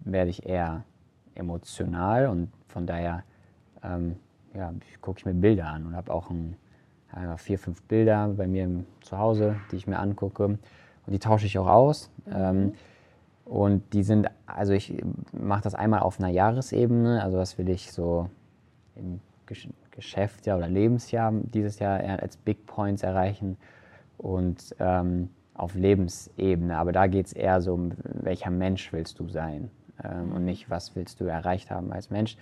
werde 0.01 0.31
ich 0.31 0.47
eher 0.47 0.83
emotional 1.37 2.27
und 2.27 2.51
von 2.67 2.87
daher 2.87 3.23
ähm, 3.85 4.17
ja, 4.57 4.73
gucke 5.01 5.19
ich 5.19 5.27
mir 5.27 5.35
Bilder 5.35 5.67
an 5.67 5.87
und 5.87 5.97
habe 5.97 6.13
auch 6.13 6.31
ein, 6.31 6.57
einfach 7.13 7.39
vier, 7.39 7.59
fünf 7.59 7.83
Bilder 7.83 8.29
bei 8.29 8.47
mir 8.47 8.85
zu 9.03 9.19
Hause, 9.19 9.57
die 9.71 9.77
ich 9.77 9.87
mir 9.87 9.99
angucke 9.99 10.45
und 10.45 10.59
die 11.07 11.19
tausche 11.19 11.47
ich 11.47 11.59
auch 11.59 11.69
aus. 11.69 12.11
Mhm. 12.27 12.33
Ähm, 12.35 12.73
und 13.45 13.93
die 13.93 14.03
sind, 14.03 14.29
also 14.47 14.73
ich 14.73 14.93
mache 15.33 15.63
das 15.63 15.77
einmal 15.77 16.01
auf 16.01 16.19
einer 16.19 16.31
Jahresebene, 16.31 17.23
also 17.23 17.39
was 17.39 17.59
will 17.59 17.69
ich 17.69 17.93
so 17.93 18.29
in 18.97 19.21
Geschäftsjahr 19.93 20.59
oder 20.59 20.69
Lebensjahr 20.69 21.33
dieses 21.33 21.79
Jahr 21.79 22.01
als 22.01 22.37
Big 22.37 22.67
Points 22.67 23.05
erreichen 23.05 23.57
und 24.19 24.75
ähm, 24.81 25.31
auf 25.55 25.75
Lebensebene. 25.75 26.77
Aber 26.77 26.91
da 26.91 27.07
geht 27.07 27.27
es 27.27 27.33
eher 27.33 27.61
so 27.61 27.75
um, 27.75 27.93
welcher 28.03 28.51
Mensch 28.51 28.93
willst 28.93 29.21
du 29.21 29.29
sein 29.29 29.71
ähm, 30.03 30.33
und 30.33 30.45
nicht, 30.45 30.69
was 30.69 30.97
willst 30.97 31.21
du 31.21 31.27
erreicht 31.27 31.71
haben 31.71 31.93
als 31.93 32.11
Mensch. 32.11 32.37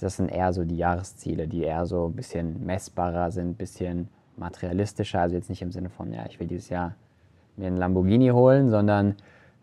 Das 0.00 0.16
sind 0.16 0.28
eher 0.28 0.52
so 0.52 0.64
die 0.64 0.76
Jahresziele, 0.76 1.46
die 1.48 1.62
eher 1.62 1.86
so 1.86 2.06
ein 2.06 2.14
bisschen 2.14 2.64
messbarer 2.64 3.30
sind, 3.30 3.50
ein 3.50 3.54
bisschen 3.54 4.08
materialistischer. 4.36 5.20
Also 5.20 5.36
jetzt 5.36 5.50
nicht 5.50 5.62
im 5.62 5.72
Sinne 5.72 5.90
von, 5.90 6.12
ja, 6.12 6.24
ich 6.26 6.40
will 6.40 6.46
dieses 6.46 6.68
Jahr 6.68 6.94
mir 7.56 7.66
einen 7.66 7.76
Lamborghini 7.76 8.28
holen, 8.28 8.70
sondern 8.70 9.16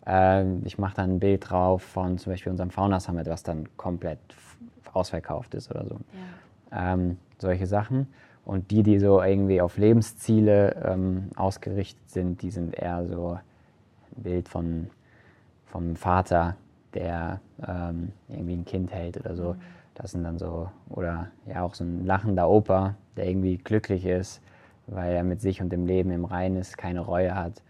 äh, 0.06 0.46
ich 0.64 0.78
mache 0.78 0.96
dann 0.96 1.16
ein 1.16 1.20
Bild 1.20 1.50
drauf 1.50 1.82
von 1.82 2.18
zum 2.18 2.34
Beispiel 2.34 2.52
unserem 2.52 2.70
Fauna 2.70 3.00
Summit, 3.00 3.28
was 3.28 3.44
dann 3.44 3.68
komplett 3.78 4.20
ausverkauft 4.94 5.54
ist 5.56 5.70
oder 5.72 5.86
so. 5.86 5.96
Ja 5.96 6.38
ähm, 6.72 7.18
solche 7.38 7.68
Sachen. 7.68 8.08
Und 8.46 8.72
die, 8.72 8.84
die 8.84 9.00
so 9.00 9.22
irgendwie 9.22 9.60
auf 9.62 9.78
Lebensziele 9.78 10.76
ähm, 10.86 11.30
ausgerichtet 11.36 12.10
sind, 12.10 12.42
die 12.42 12.50
sind 12.50 12.76
eher 12.76 13.06
so 13.06 13.38
ein 14.16 14.24
Bild 14.24 14.48
von, 14.48 14.90
vom 15.66 15.96
Vater, 15.96 16.56
der 16.94 17.42
ähm, 17.68 18.14
irgendwie 18.30 18.54
ein 18.54 18.66
Kind 18.66 18.94
hält 18.94 19.18
oder 19.18 19.36
so. 19.36 19.54
Mhm. 19.54 19.60
Das 19.98 20.12
sind 20.12 20.24
dann 20.24 20.38
so, 20.38 20.70
oder 20.90 21.32
ja 21.48 21.64
auch 21.64 21.74
so 21.74 21.84
ein 21.84 22.06
lachender 22.06 22.48
Opa, 22.48 22.96
der 23.16 23.28
irgendwie 23.28 23.58
glücklich 23.58 24.06
ist, 24.06 24.42
weil 24.86 25.16
er 25.16 25.24
mit 25.24 25.42
sich 25.42 25.60
und 25.60 25.72
dem 25.72 25.88
Leben 25.88 26.12
im 26.12 26.24
Reinen 26.24 26.58
ist, 26.58 26.78
keine 26.78 27.00
Reue 27.00 27.34
hat. 27.34 27.64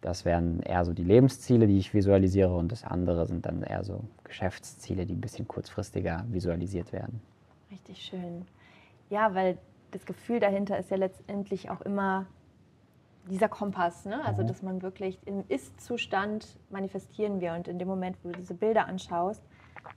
Das 0.00 0.24
wären 0.24 0.60
eher 0.60 0.86
so 0.86 0.94
die 0.94 1.04
Lebensziele, 1.04 1.66
die 1.66 1.76
ich 1.76 1.92
visualisiere 1.92 2.56
und 2.56 2.72
das 2.72 2.84
andere 2.84 3.26
sind 3.26 3.44
dann 3.44 3.62
eher 3.62 3.84
so 3.84 4.00
Geschäftsziele, 4.24 5.04
die 5.04 5.12
ein 5.12 5.20
bisschen 5.20 5.46
kurzfristiger 5.46 6.24
visualisiert 6.28 6.90
werden. 6.90 7.20
Richtig 7.70 8.00
schön. 8.00 8.46
Ja, 9.10 9.34
weil 9.34 9.58
das 9.90 10.06
Gefühl 10.06 10.40
dahinter 10.40 10.78
ist 10.78 10.90
ja 10.90 10.96
letztendlich 10.96 11.68
auch 11.68 11.82
immer 11.82 12.24
dieser 13.28 13.48
Kompass, 13.48 14.06
ne? 14.06 14.24
also 14.24 14.42
mhm. 14.42 14.46
dass 14.46 14.62
man 14.62 14.80
wirklich 14.80 15.18
im 15.26 15.44
Ist-Zustand 15.48 16.56
manifestieren 16.70 17.42
wir 17.42 17.52
und 17.52 17.68
in 17.68 17.78
dem 17.78 17.88
Moment, 17.88 18.16
wo 18.22 18.30
du 18.30 18.38
diese 18.38 18.54
Bilder 18.54 18.86
anschaust, 18.86 19.42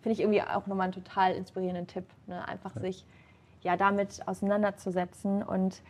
finde 0.02 0.12
ich 0.14 0.20
irgendwie 0.20 0.42
auch 0.42 0.68
nochmal 0.68 0.86
einen 0.86 0.94
total 0.94 1.34
inspirierenden 1.34 1.88
Tipp, 1.88 2.06
ne? 2.28 2.48
einfach 2.48 2.76
ja. 2.76 2.82
sich 2.82 3.06
ja 3.62 3.78
damit 3.78 4.28
auseinanderzusetzen 4.28 5.44
und 5.44 5.82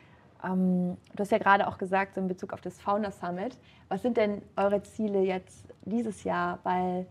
ähm, 0.44 0.98
du 1.16 1.22
hast 1.22 1.32
ja 1.32 1.38
gerade 1.38 1.68
auch 1.68 1.78
gesagt, 1.78 2.16
so 2.16 2.22
in 2.22 2.28
Bezug 2.28 2.54
auf 2.54 2.62
das 2.62 2.80
Founder 2.80 3.12
Summit, 3.12 3.58
was 3.90 4.02
sind 4.02 4.18
denn 4.18 4.42
eure 4.56 4.84
Ziele 4.84 5.22
jetzt 5.22 5.66
dieses 5.86 6.24
Jahr? 6.24 6.60
Weil 6.64 7.08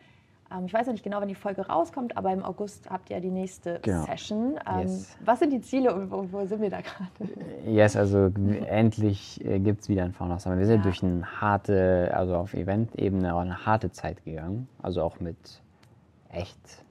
ähm, 0.52 0.66
ich 0.66 0.72
weiß 0.72 0.86
noch 0.86 0.92
nicht 0.92 1.02
genau, 1.02 1.20
wann 1.20 1.28
die 1.28 1.34
Folge 1.34 1.66
rauskommt, 1.66 2.16
aber 2.16 2.32
im 2.32 2.44
August 2.44 2.88
habt 2.88 3.10
ihr 3.10 3.16
ja 3.16 3.20
die 3.20 3.30
nächste 3.30 3.80
genau. 3.82 4.04
Session. 4.04 4.58
Ähm, 4.70 4.82
yes. 4.82 5.16
Was 5.24 5.40
sind 5.40 5.52
die 5.52 5.60
Ziele 5.60 5.94
und 5.94 6.10
wo, 6.10 6.26
wo 6.30 6.44
sind 6.46 6.60
wir 6.60 6.70
da 6.70 6.80
gerade? 6.80 7.10
Yes, 7.66 7.96
also 7.96 8.30
endlich 8.68 9.44
äh, 9.44 9.58
gibt 9.58 9.82
es 9.82 9.88
wieder 9.88 10.04
ein 10.04 10.12
Founder 10.12 10.38
Summit. 10.38 10.60
Wir 10.60 10.66
sind 10.66 10.78
ja. 10.78 10.82
durch 10.82 11.02
eine 11.02 11.40
harte, 11.40 12.12
also 12.14 12.36
auf 12.36 12.54
Event-Ebene, 12.54 13.34
eine 13.34 13.66
harte 13.66 13.90
Zeit 13.90 14.24
gegangen. 14.24 14.68
Also 14.82 15.02
auch 15.02 15.18
mit 15.20 15.36
echt 16.36 16.84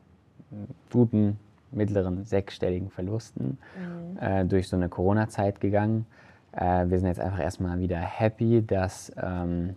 guten, 0.91 1.39
mittleren, 1.71 2.23
sechsstelligen 2.23 2.89
Verlusten 2.89 3.58
mhm. 3.77 4.17
äh, 4.19 4.45
durch 4.45 4.67
so 4.67 4.75
eine 4.75 4.89
Corona-Zeit 4.89 5.60
gegangen. 5.60 6.05
Äh, 6.53 6.89
wir 6.89 6.99
sind 6.99 7.08
jetzt 7.08 7.19
einfach 7.19 7.39
erstmal 7.39 7.79
wieder 7.79 7.97
happy, 7.97 8.65
dass 8.65 9.12
ähm, 9.21 9.75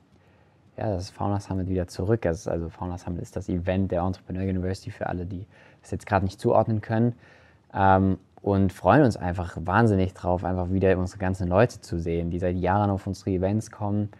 ja, 0.76 0.90
das 0.90 1.10
Fauna 1.10 1.40
Summit 1.40 1.68
wieder 1.68 1.88
zurück 1.88 2.24
ist. 2.24 2.46
Also 2.46 2.68
Fauna 2.68 2.98
Summit 2.98 3.22
ist 3.22 3.34
das 3.34 3.48
Event 3.48 3.90
der 3.90 4.02
Entrepreneur 4.02 4.44
University 4.44 4.90
für 4.90 5.06
alle, 5.08 5.26
die 5.26 5.44
das 5.82 5.90
jetzt 5.90 6.06
gerade 6.06 6.24
nicht 6.24 6.40
zuordnen 6.40 6.80
können. 6.80 7.14
Ähm, 7.74 8.18
und 8.40 8.72
freuen 8.72 9.02
uns 9.02 9.16
einfach 9.16 9.56
wahnsinnig 9.60 10.14
drauf, 10.14 10.44
einfach 10.44 10.70
wieder 10.70 10.96
unsere 10.96 11.18
ganzen 11.18 11.48
Leute 11.48 11.80
zu 11.80 11.98
sehen, 11.98 12.30
die 12.30 12.38
seit 12.38 12.56
Jahren 12.56 12.88
auf 12.88 13.06
unsere 13.08 13.30
Events 13.30 13.72
kommen, 13.72 14.10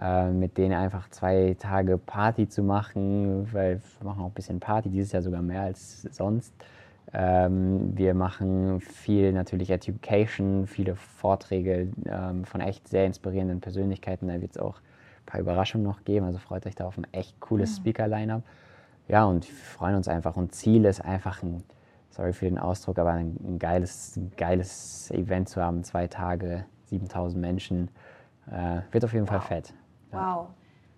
äh, 0.00 0.30
mit 0.30 0.56
denen 0.56 0.74
einfach 0.74 1.10
zwei 1.10 1.56
Tage 1.58 1.98
Party 1.98 2.48
zu 2.48 2.62
machen, 2.62 3.52
weil 3.52 3.80
wir 3.98 4.08
machen 4.08 4.22
auch 4.22 4.28
ein 4.28 4.32
bisschen 4.32 4.60
Party, 4.60 4.88
dieses 4.88 5.12
Jahr 5.12 5.22
sogar 5.22 5.42
mehr 5.42 5.62
als 5.62 6.02
sonst. 6.02 6.54
Ähm, 7.12 7.96
wir 7.96 8.14
machen 8.14 8.80
viel 8.80 9.32
natürlich 9.32 9.70
Education, 9.70 10.66
viele 10.66 10.94
Vorträge 10.94 11.88
ähm, 12.06 12.44
von 12.44 12.60
echt 12.60 12.88
sehr 12.88 13.04
inspirierenden 13.04 13.60
Persönlichkeiten. 13.60 14.28
Da 14.28 14.40
wird 14.40 14.52
es 14.52 14.58
auch 14.58 14.76
ein 14.76 15.26
paar 15.26 15.40
Überraschungen 15.40 15.84
noch 15.84 16.04
geben. 16.04 16.26
Also 16.26 16.38
freut 16.38 16.66
euch 16.66 16.76
da 16.76 16.86
auf 16.86 16.96
ein 16.96 17.06
echt 17.12 17.40
cooles. 17.40 17.76
Speaker-Line-Up. 17.76 18.42
Ja, 19.08 19.24
und 19.24 19.46
wir 19.46 19.54
freuen 19.54 19.96
uns 19.96 20.06
einfach. 20.06 20.36
Und 20.36 20.54
Ziel 20.54 20.84
ist 20.84 21.04
einfach 21.04 21.42
ein, 21.42 21.64
sorry 22.10 22.32
für 22.32 22.44
den 22.44 22.58
Ausdruck, 22.58 22.98
aber 22.98 23.10
ein, 23.10 23.36
ein 23.42 23.58
geiles, 23.58 24.16
ein 24.16 24.30
geiles 24.36 25.10
Event 25.10 25.48
zu 25.48 25.60
haben. 25.60 25.82
Zwei 25.82 26.06
Tage, 26.06 26.64
7000 26.86 27.40
Menschen. 27.40 27.88
Äh, 28.50 28.82
wird 28.92 29.04
auf 29.04 29.12
jeden 29.12 29.28
wow. 29.28 29.30
Fall 29.30 29.40
fett. 29.40 29.74
Ja. 30.12 30.36
Wow. 30.36 30.46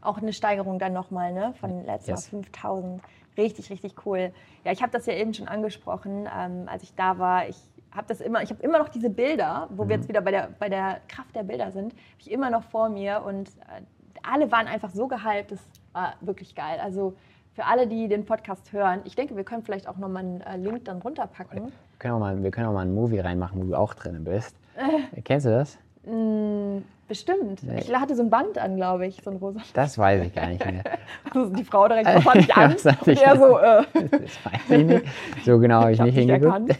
Auch 0.00 0.18
eine 0.18 0.32
Steigerung 0.32 0.78
dann 0.78 0.92
nochmal, 0.92 1.32
ne? 1.32 1.54
Von 1.60 1.84
letztes 1.84 2.08
yes. 2.08 2.32
Mal 2.32 2.42
5000. 2.42 3.02
Richtig, 3.36 3.70
richtig 3.70 3.94
cool. 4.04 4.32
Ja, 4.64 4.72
ich 4.72 4.82
habe 4.82 4.92
das 4.92 5.06
ja 5.06 5.14
eben 5.14 5.32
schon 5.32 5.48
angesprochen, 5.48 6.28
ähm, 6.36 6.64
als 6.66 6.82
ich 6.82 6.94
da 6.94 7.18
war. 7.18 7.48
Ich 7.48 7.56
habe 7.92 8.06
das 8.08 8.20
immer, 8.20 8.42
ich 8.42 8.50
habe 8.50 8.62
immer 8.62 8.78
noch 8.78 8.88
diese 8.88 9.10
Bilder, 9.10 9.68
wo 9.70 9.84
mhm. 9.84 9.88
wir 9.88 9.96
jetzt 9.96 10.08
wieder 10.08 10.20
bei 10.20 10.30
der, 10.30 10.48
bei 10.58 10.68
der 10.68 11.00
Kraft 11.08 11.34
der 11.34 11.44
Bilder 11.44 11.70
sind, 11.70 11.92
habe 11.92 12.20
ich 12.20 12.30
immer 12.30 12.50
noch 12.50 12.64
vor 12.64 12.88
mir 12.88 13.22
und 13.24 13.48
äh, 13.48 13.82
alle 14.22 14.50
waren 14.50 14.66
einfach 14.66 14.90
so 14.90 15.08
gehypt, 15.08 15.52
das 15.52 15.60
war 15.92 16.14
wirklich 16.20 16.54
geil. 16.54 16.78
Also 16.80 17.14
für 17.54 17.64
alle, 17.64 17.86
die 17.86 18.08
den 18.08 18.24
Podcast 18.24 18.72
hören, 18.72 19.00
ich 19.04 19.14
denke, 19.14 19.36
wir 19.36 19.44
können 19.44 19.62
vielleicht 19.62 19.86
auch 19.88 19.96
nochmal 19.96 20.24
einen 20.24 20.40
äh, 20.40 20.56
Link 20.56 20.84
dann 20.86 21.02
runterpacken. 21.02 21.66
Wir 21.66 21.98
können, 21.98 22.14
auch 22.14 22.20
mal, 22.20 22.42
wir 22.42 22.50
können 22.50 22.66
auch 22.66 22.72
mal 22.72 22.80
einen 22.80 22.94
Movie 22.94 23.18
reinmachen, 23.18 23.60
wo 23.60 23.66
du 23.66 23.74
auch 23.74 23.94
drin 23.94 24.24
bist. 24.24 24.56
Äh. 24.76 25.20
Kennst 25.24 25.46
du 25.46 25.50
das? 25.50 25.78
Mm, 26.04 26.78
bestimmt. 27.06 27.62
Nee. 27.62 27.80
Ich 27.80 27.94
hatte 27.94 28.16
so 28.16 28.22
ein 28.22 28.30
Band 28.30 28.58
an, 28.58 28.76
glaube 28.76 29.06
ich, 29.06 29.20
so 29.22 29.30
ein 29.30 29.36
rosa. 29.36 29.60
Das 29.74 29.96
weiß 29.96 30.26
ich 30.26 30.34
gar 30.34 30.48
nicht 30.48 30.64
mehr. 30.64 30.82
also 31.34 31.54
die 31.54 31.64
Frau 31.64 31.86
direkt, 31.86 32.06
was 32.14 32.24
hatte 32.24 32.38
ich 32.40 32.56
an? 32.56 32.76
ja, 33.14 33.36
so, 33.36 33.58
äh. 33.58 34.08
Das 34.10 34.44
weiß 34.44 34.70
ich 34.70 34.86
nicht. 34.86 35.04
So 35.44 35.58
genau 35.58 35.82
habe 35.82 35.92
ich, 35.92 36.00
ich 36.00 36.04
nicht 36.06 36.14
hingeguckt. 36.16 36.78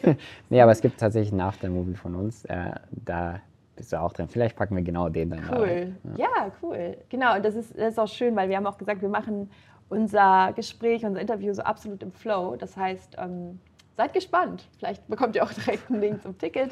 nee, 0.50 0.60
aber 0.60 0.72
es 0.72 0.80
gibt 0.80 0.98
tatsächlich 0.98 1.32
ein 1.32 1.40
Aftermovie 1.40 1.94
von 1.94 2.14
uns. 2.14 2.44
Äh, 2.46 2.72
da 2.90 3.40
bist 3.76 3.92
du 3.92 4.00
auch 4.00 4.12
drin. 4.12 4.28
Vielleicht 4.28 4.56
packen 4.56 4.76
wir 4.76 4.82
genau 4.82 5.08
den 5.08 5.30
dann 5.30 5.42
Cool. 5.50 5.94
Ja. 6.16 6.26
ja, 6.26 6.52
cool. 6.62 6.96
Genau, 7.08 7.36
und 7.36 7.44
das 7.44 7.54
ist, 7.54 7.78
das 7.78 7.92
ist 7.92 7.98
auch 7.98 8.08
schön, 8.08 8.34
weil 8.36 8.48
wir 8.48 8.56
haben 8.56 8.66
auch 8.66 8.78
gesagt, 8.78 9.02
wir 9.02 9.08
machen 9.08 9.50
unser 9.88 10.52
Gespräch, 10.54 11.04
unser 11.04 11.20
Interview 11.20 11.52
so 11.52 11.62
absolut 11.62 12.02
im 12.02 12.12
Flow. 12.12 12.56
Das 12.56 12.76
heißt, 12.76 13.16
ähm, 13.18 13.60
seid 13.96 14.12
gespannt. 14.14 14.68
Vielleicht 14.78 15.06
bekommt 15.08 15.36
ihr 15.36 15.44
auch 15.44 15.52
direkt 15.52 15.90
einen 15.90 16.00
Link 16.00 16.22
zum 16.22 16.36
Ticket. 16.38 16.70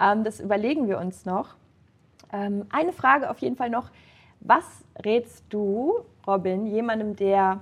Ähm, 0.00 0.24
das 0.24 0.40
überlegen 0.40 0.88
wir 0.88 0.98
uns 0.98 1.24
noch. 1.24 1.54
Ähm, 2.36 2.66
eine 2.70 2.92
Frage 2.92 3.30
auf 3.30 3.38
jeden 3.38 3.56
Fall 3.56 3.70
noch. 3.70 3.90
Was 4.40 4.84
rätst 5.04 5.44
du, 5.48 6.00
Robin, 6.26 6.66
jemandem, 6.66 7.16
der, 7.16 7.60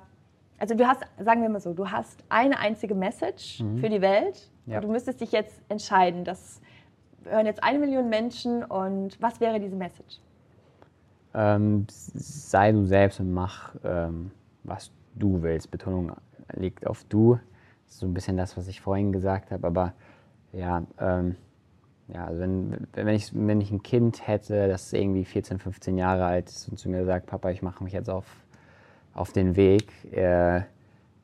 also 0.59 0.75
du 0.75 0.87
hast, 0.87 1.03
sagen 1.19 1.43
wir 1.43 1.49
mal 1.49 1.61
so, 1.61 1.73
du 1.73 1.91
hast 1.91 2.25
eine 2.29 2.59
einzige 2.59 2.95
Message 2.95 3.61
mhm. 3.61 3.79
für 3.79 3.89
die 3.89 4.01
Welt 4.01 4.51
ja. 4.67 4.77
und 4.77 4.85
du 4.85 4.91
müsstest 4.91 5.21
dich 5.21 5.33
jetzt 5.33 5.61
entscheiden, 5.69 6.25
das 6.25 6.61
hören 7.25 7.47
jetzt 7.47 7.63
eine 7.63 7.79
Million 7.79 8.09
Menschen 8.09 8.65
und 8.65 9.21
was 9.23 9.41
wäre 9.41 9.61
diese 9.61 9.77
Message? 9.77 10.19
Ähm, 11.33 11.87
sei 11.89 12.73
du 12.73 12.85
selbst 12.85 13.21
und 13.21 13.33
mach, 13.33 13.75
ähm, 13.85 14.31
was 14.63 14.91
du 15.15 15.43
willst. 15.43 15.71
Betonung 15.71 16.13
liegt 16.53 16.87
auf 16.87 17.05
du. 17.09 17.39
Das 17.85 17.95
ist 17.95 18.01
so 18.01 18.07
ein 18.07 18.15
bisschen 18.15 18.37
das, 18.37 18.57
was 18.57 18.69
ich 18.69 18.81
vorhin 18.81 19.13
gesagt 19.13 19.51
habe, 19.51 19.67
aber 19.67 19.93
ja, 20.53 20.83
ähm, 20.99 21.37
ja, 22.09 22.27
also 22.27 22.41
wenn, 22.41 22.87
wenn, 22.93 23.09
ich, 23.09 23.31
wenn 23.35 23.61
ich 23.61 23.71
ein 23.71 23.83
Kind 23.83 24.27
hätte, 24.27 24.69
das 24.69 24.93
irgendwie 24.93 25.25
14, 25.25 25.59
15 25.59 25.97
Jahre 25.97 26.27
alt 26.27 26.49
ist 26.51 26.69
und 26.69 26.79
zu 26.79 26.89
mir 26.89 27.05
sagt, 27.05 27.27
Papa, 27.27 27.51
ich 27.51 27.63
mache 27.63 27.83
mich 27.83 27.93
jetzt 27.93 28.11
auf, 28.11 28.27
auf 29.15 29.33
den 29.33 29.57
Weg 29.57 29.91
äh, 30.13 30.63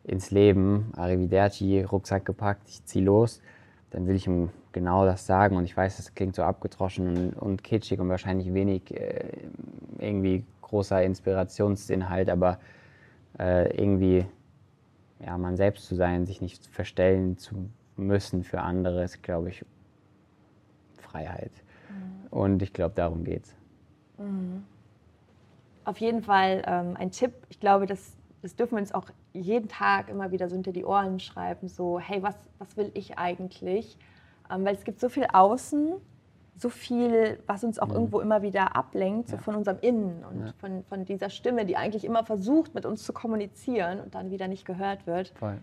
ins 0.04 0.30
Leben, 0.30 0.92
Arrivederci, 0.96 1.82
Rucksack 1.82 2.24
gepackt, 2.24 2.68
ich 2.68 2.84
ziehe 2.86 3.04
los, 3.04 3.42
dann 3.90 4.06
will 4.06 4.16
ich 4.16 4.26
ihm 4.26 4.50
genau 4.72 5.04
das 5.04 5.26
sagen 5.26 5.56
und 5.56 5.64
ich 5.64 5.76
weiß, 5.76 5.98
das 5.98 6.14
klingt 6.14 6.34
so 6.34 6.42
abgetroschen 6.42 7.08
und, 7.08 7.32
und 7.34 7.64
kitschig 7.64 8.00
und 8.00 8.08
wahrscheinlich 8.08 8.54
wenig 8.54 8.90
äh, 8.96 9.24
irgendwie 9.98 10.44
großer 10.62 11.02
Inspirationsinhalt, 11.02 12.30
aber 12.30 12.58
äh, 13.38 13.76
irgendwie 13.76 14.24
ja, 15.24 15.36
man 15.36 15.56
selbst 15.56 15.86
zu 15.86 15.94
sein, 15.94 16.24
sich 16.24 16.40
nicht 16.40 16.66
verstellen 16.66 17.36
zu 17.36 17.68
müssen 17.96 18.44
für 18.44 18.62
andere, 18.62 19.04
ist, 19.04 19.22
glaube 19.22 19.50
ich, 19.50 19.64
Freiheit. 21.10 21.52
Mhm. 21.88 22.26
Und 22.30 22.62
ich 22.62 22.72
glaube, 22.72 22.94
darum 22.94 23.24
geht's. 23.24 23.54
Mhm. 24.18 24.64
Auf 25.84 25.98
jeden 25.98 26.22
Fall 26.22 26.62
ähm, 26.66 26.96
ein 26.96 27.10
Tipp. 27.10 27.32
Ich 27.48 27.58
glaube, 27.58 27.86
das, 27.86 28.12
das 28.42 28.54
dürfen 28.54 28.76
wir 28.76 28.80
uns 28.80 28.92
auch 28.92 29.06
jeden 29.32 29.68
Tag 29.68 30.08
immer 30.08 30.30
wieder 30.30 30.48
so 30.48 30.54
hinter 30.54 30.72
die 30.72 30.84
Ohren 30.84 31.20
schreiben. 31.20 31.68
So, 31.68 31.98
hey, 31.98 32.22
was, 32.22 32.36
was 32.58 32.76
will 32.76 32.90
ich 32.94 33.18
eigentlich? 33.18 33.98
Ähm, 34.50 34.64
weil 34.64 34.74
es 34.74 34.84
gibt 34.84 35.00
so 35.00 35.08
viel 35.08 35.26
Außen, 35.32 35.94
so 36.56 36.68
viel, 36.68 37.38
was 37.46 37.64
uns 37.64 37.78
auch 37.78 37.88
mhm. 37.88 37.94
irgendwo 37.94 38.20
immer 38.20 38.42
wieder 38.42 38.76
ablenkt, 38.76 39.28
so 39.28 39.36
ja. 39.36 39.42
von 39.42 39.54
unserem 39.56 39.78
Innen 39.80 40.24
und 40.24 40.46
ja. 40.46 40.52
von, 40.58 40.84
von 40.84 41.04
dieser 41.04 41.30
Stimme, 41.30 41.64
die 41.64 41.76
eigentlich 41.76 42.04
immer 42.04 42.24
versucht, 42.24 42.74
mit 42.74 42.84
uns 42.84 43.02
zu 43.02 43.12
kommunizieren 43.12 44.00
und 44.00 44.14
dann 44.14 44.30
wieder 44.30 44.46
nicht 44.46 44.66
gehört 44.66 45.06
wird. 45.06 45.32
Voll. 45.36 45.58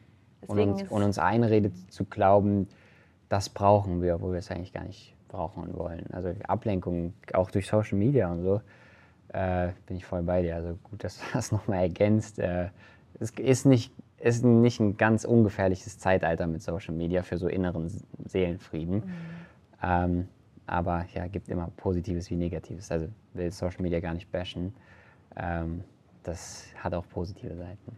Und 0.48 0.60
uns, 0.60 0.84
und 0.84 1.04
uns 1.04 1.20
einredet 1.20 1.74
zu 1.92 2.06
glauben, 2.06 2.68
das 3.30 3.50
brauchen 3.50 4.02
wir, 4.02 4.16
obwohl 4.16 4.34
wir 4.34 4.40
es 4.40 4.50
eigentlich 4.52 4.74
gar 4.74 4.84
nicht 4.84 5.17
brauchen 5.28 5.76
wollen. 5.78 6.06
Also 6.12 6.34
Ablenkung, 6.48 7.14
auch 7.34 7.52
durch 7.52 7.68
Social 7.68 7.98
Media 7.98 8.32
und 8.32 8.42
so, 8.42 8.62
äh, 9.30 9.70
bin 9.86 9.98
ich 9.98 10.06
voll 10.06 10.24
bei 10.24 10.42
dir. 10.42 10.56
Also 10.56 10.78
gut, 10.84 11.04
dass 11.04 11.18
du 11.18 11.24
das 11.34 11.52
nochmal 11.52 11.84
ergänzt. 11.84 12.40
Äh, 12.40 12.70
es 13.20 13.32
ist 13.32 13.66
nicht, 13.66 13.94
ist 14.20 14.44
nicht 14.44 14.80
ein 14.80 14.98
ganz 14.98 15.26
ungefährliches 15.26 16.00
Zeitalter 16.00 16.48
mit 16.48 16.62
Social 16.62 16.94
Media 16.94 17.24
für 17.24 17.38
so 17.38 17.48
inneren 17.48 17.92
Seelenfrieden. 18.26 18.96
Mhm. 18.98 19.12
Ähm, 19.84 20.28
aber 20.66 21.06
ja, 21.14 21.28
gibt 21.28 21.50
immer 21.50 21.72
Positives 21.78 22.30
wie 22.30 22.36
Negatives. 22.36 22.92
Also 22.92 23.08
will 23.34 23.52
Social 23.52 23.82
Media 23.82 24.00
gar 24.00 24.14
nicht 24.14 24.32
bashen. 24.32 24.74
Ähm, 25.36 25.84
das 26.24 26.68
hat 26.78 26.94
auch 26.94 27.08
positive 27.08 27.56
Seiten. 27.56 27.98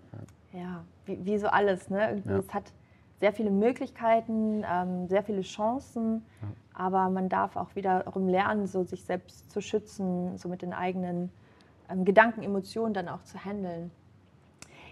Ja, 0.53 0.59
ja 0.59 0.85
wie, 1.05 1.25
wie, 1.25 1.37
so 1.37 1.47
alles. 1.47 1.89
Ne? 1.89 2.21
Ja. 2.25 2.37
Es 2.37 2.53
hat 2.53 2.71
sehr 3.19 3.34
viele 3.34 3.51
Möglichkeiten, 3.51 4.63
ähm, 4.69 5.08
sehr 5.08 5.23
viele 5.23 5.41
Chancen, 5.41 6.25
ja. 6.41 6.47
aber 6.73 7.10
man 7.10 7.29
darf 7.29 7.55
auch 7.55 7.75
wiederum 7.75 8.27
lernen, 8.27 8.67
so 8.67 8.84
sich 8.84 9.03
selbst 9.03 9.51
zu 9.51 9.62
schützen, 9.62 10.38
so 10.38 10.47
mit 10.47 10.62
den 10.62 10.73
eigenen 10.73 11.32
ähm, 11.89 12.05
Gedanken, 12.05 12.43
Emotionen 12.43 12.93
dann 12.93 13.10
auch 13.10 13.23
zu 13.23 13.43
handeln. 13.43 13.91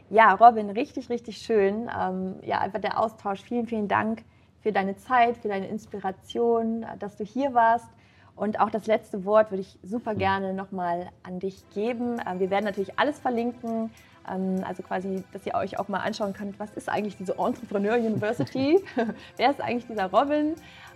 Ja, 0.10 0.34
Robin, 0.34 0.70
richtig, 0.70 1.10
richtig 1.10 1.38
schön. 1.38 1.90
Ähm, 1.98 2.36
ja, 2.44 2.60
einfach 2.60 2.80
der 2.80 3.00
Austausch. 3.00 3.42
Vielen, 3.42 3.68
vielen 3.68 3.90
Dank 3.90 4.24
für 4.62 4.72
deine 4.72 4.96
Zeit, 4.96 5.38
für 5.38 5.50
deine 5.50 5.68
Inspiration, 5.68 6.86
dass 7.00 7.18
du 7.18 7.26
hier 7.26 7.54
warst. 7.54 7.90
Und 8.36 8.60
auch 8.60 8.70
das 8.70 8.86
letzte 8.86 9.26
Wort 9.26 9.52
würde 9.52 9.62
ich 9.62 9.80
super 9.84 10.12
hm. 10.12 10.20
gerne 10.20 10.54
nochmal 10.54 11.10
an 11.24 11.40
dich 11.40 11.68
geben. 11.72 12.22
Ähm, 12.26 12.40
wir 12.40 12.50
werden 12.50 12.66
natürlich 12.66 12.98
alles 12.98 13.20
verlinken, 13.20 13.90
also 14.28 14.84
quasi, 14.84 15.24
dass 15.32 15.46
ihr 15.46 15.56
euch 15.56 15.80
auch 15.80 15.88
mal 15.88 16.00
anschauen 16.00 16.34
könnt, 16.34 16.60
was 16.60 16.72
ist 16.72 16.90
eigentlich 16.90 17.18
diese 17.18 17.38
Entrepreneur 17.38 17.96
University? 17.96 18.84
Wer 19.38 19.52
ist 19.52 19.62
eigentlich 19.62 19.88
dieser 19.88 20.06
Robin? 20.06 20.56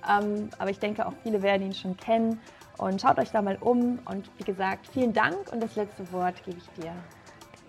Ähm, 0.10 0.50
aber 0.58 0.70
ich 0.70 0.80
denke, 0.80 1.06
auch 1.06 1.14
viele 1.24 1.42
werden 1.42 1.68
ihn 1.68 1.74
schon 1.74 1.96
kennen. 1.98 2.40
Und 2.78 3.00
schaut 3.00 3.20
euch 3.20 3.30
da 3.32 3.42
mal 3.42 3.58
um. 3.62 4.00
Und 4.06 4.30
wie 4.38 4.44
gesagt, 4.44 4.88
vielen 4.88 5.14
Dank 5.14 5.52
und 5.52 5.62
das 5.62 5.76
letzte 5.76 6.12
Wort 6.12 6.44
gebe 6.44 6.58
ich 6.58 6.82
dir. 6.82 6.94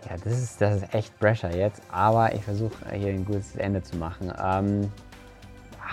Ja, 0.08 0.16
das 0.16 0.32
ist, 0.32 0.60
das 0.60 0.76
ist 0.76 0.94
echt 0.94 1.18
Pressure 1.20 1.54
jetzt, 1.54 1.82
aber 1.90 2.34
ich 2.34 2.42
versuche 2.42 2.90
hier 2.92 3.12
ein 3.12 3.24
gutes 3.24 3.54
Ende 3.56 3.82
zu 3.82 3.96
machen. 3.96 4.32
Ähm, 4.42 4.90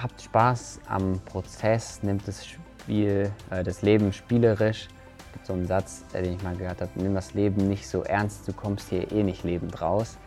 habt 0.02 0.22
Spaß 0.22 0.80
am 0.88 1.20
Prozess, 1.26 2.02
nimmt 2.02 2.28
das 2.28 2.46
Spiel, 2.46 3.32
äh, 3.52 3.64
das 3.64 3.82
Leben 3.82 4.12
spielerisch. 4.12 4.88
Es 5.30 5.34
gibt 5.34 5.46
so 5.46 5.54
einen 5.54 5.68
Satz, 5.68 6.04
den 6.14 6.34
ich 6.34 6.44
mal 6.44 6.56
gehört 6.56 6.82
habe, 6.82 6.92
nimm 6.96 7.14
das 7.14 7.36
Leben 7.36 7.68
nicht 7.68 7.88
so 7.88 8.04
ernst, 8.04 8.48
du 8.48 8.54
kommst 8.54 8.90
hier 8.90 9.12
eh 9.12 9.24
nicht 9.24 9.44
lebend 9.44 9.80
raus. 9.80 10.18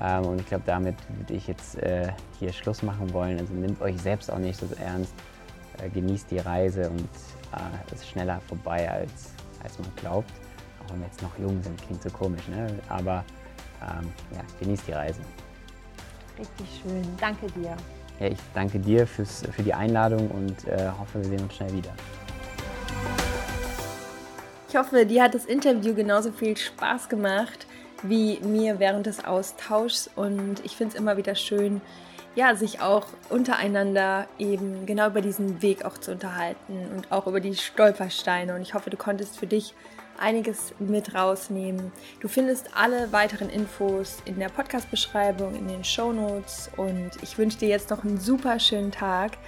Ähm, 0.00 0.24
und 0.24 0.40
ich 0.40 0.46
glaube, 0.46 0.64
damit 0.66 0.96
würde 1.18 1.34
ich 1.34 1.46
jetzt 1.46 1.76
äh, 1.82 2.12
hier 2.38 2.52
Schluss 2.52 2.82
machen 2.82 3.12
wollen. 3.12 3.38
Also 3.38 3.52
nehmt 3.52 3.80
euch 3.82 4.00
selbst 4.00 4.32
auch 4.32 4.38
nicht 4.38 4.58
so 4.58 4.66
ernst, 4.80 5.12
äh, 5.82 5.88
genießt 5.88 6.30
die 6.30 6.38
Reise 6.38 6.88
und 6.88 7.00
äh, 7.00 7.92
es 7.92 8.00
ist 8.00 8.08
schneller 8.08 8.40
vorbei, 8.48 8.90
als, 8.90 9.32
als 9.62 9.78
man 9.78 9.88
glaubt. 9.96 10.30
Auch 10.82 10.92
wenn 10.92 11.00
wir 11.00 11.06
jetzt 11.06 11.22
noch 11.22 11.36
jung 11.38 11.62
sind, 11.62 11.80
klingt 11.82 12.02
so 12.02 12.10
komisch, 12.10 12.46
ne? 12.48 12.78
aber 12.88 13.24
ähm, 13.82 14.10
ja, 14.32 14.40
genießt 14.60 14.86
die 14.88 14.92
Reise. 14.92 15.20
Richtig 16.38 16.80
schön, 16.82 17.04
danke 17.20 17.46
dir. 17.48 17.76
Ja, 18.20 18.26
ich 18.28 18.38
danke 18.54 18.78
dir 18.78 19.06
fürs, 19.06 19.42
für 19.52 19.62
die 19.62 19.74
Einladung 19.74 20.30
und 20.30 20.66
äh, 20.66 20.90
hoffe, 20.98 21.20
wir 21.20 21.24
sehen 21.24 21.42
uns 21.42 21.54
schnell 21.54 21.72
wieder. 21.72 21.90
Ich 24.68 24.76
hoffe, 24.76 25.06
dir 25.06 25.22
hat 25.22 25.34
das 25.34 25.46
Interview 25.46 25.94
genauso 25.94 26.30
viel 26.30 26.54
Spaß 26.54 27.08
gemacht 27.08 27.66
wie 28.02 28.38
mir 28.40 28.78
während 28.78 29.06
des 29.06 29.24
Austauschs 29.24 30.10
und 30.14 30.62
ich 30.62 30.76
finde 30.76 30.94
es 30.94 31.00
immer 31.00 31.16
wieder 31.16 31.34
schön, 31.34 31.80
ja, 32.36 32.54
sich 32.54 32.80
auch 32.80 33.06
untereinander 33.30 34.28
eben 34.38 34.86
genau 34.86 35.08
über 35.08 35.22
diesen 35.22 35.62
Weg 35.62 35.84
auch 35.84 35.98
zu 35.98 36.12
unterhalten 36.12 36.86
und 36.94 37.10
auch 37.10 37.26
über 37.26 37.40
die 37.40 37.56
Stolpersteine 37.56 38.54
und 38.54 38.60
ich 38.60 38.74
hoffe, 38.74 38.90
du 38.90 38.96
konntest 38.96 39.38
für 39.38 39.46
dich 39.46 39.74
einiges 40.18 40.74
mit 40.78 41.14
rausnehmen. 41.14 41.90
Du 42.20 42.28
findest 42.28 42.76
alle 42.76 43.10
weiteren 43.10 43.48
Infos 43.48 44.18
in 44.26 44.38
der 44.38 44.48
Podcast-Beschreibung, 44.48 45.54
in 45.54 45.66
den 45.66 45.82
Show 45.82 46.12
Notes 46.12 46.70
und 46.76 47.10
ich 47.22 47.38
wünsche 47.38 47.58
dir 47.58 47.68
jetzt 47.68 47.90
noch 47.90 48.04
einen 48.04 48.20
super 48.20 48.60
schönen 48.60 48.92
Tag. 48.92 49.38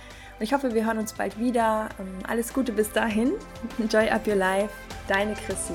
Ich 0.43 0.55
hoffe, 0.55 0.73
wir 0.73 0.87
hören 0.87 0.97
uns 0.97 1.13
bald 1.13 1.39
wieder. 1.39 1.91
Ähm, 1.99 2.09
alles 2.27 2.55
Gute 2.55 2.73
bis 2.73 2.91
dahin. 2.91 3.33
Enjoy 3.79 4.09
up 4.11 4.27
your 4.27 4.37
life. 4.37 4.73
Deine 5.07 5.35
Chrissy. 5.35 5.75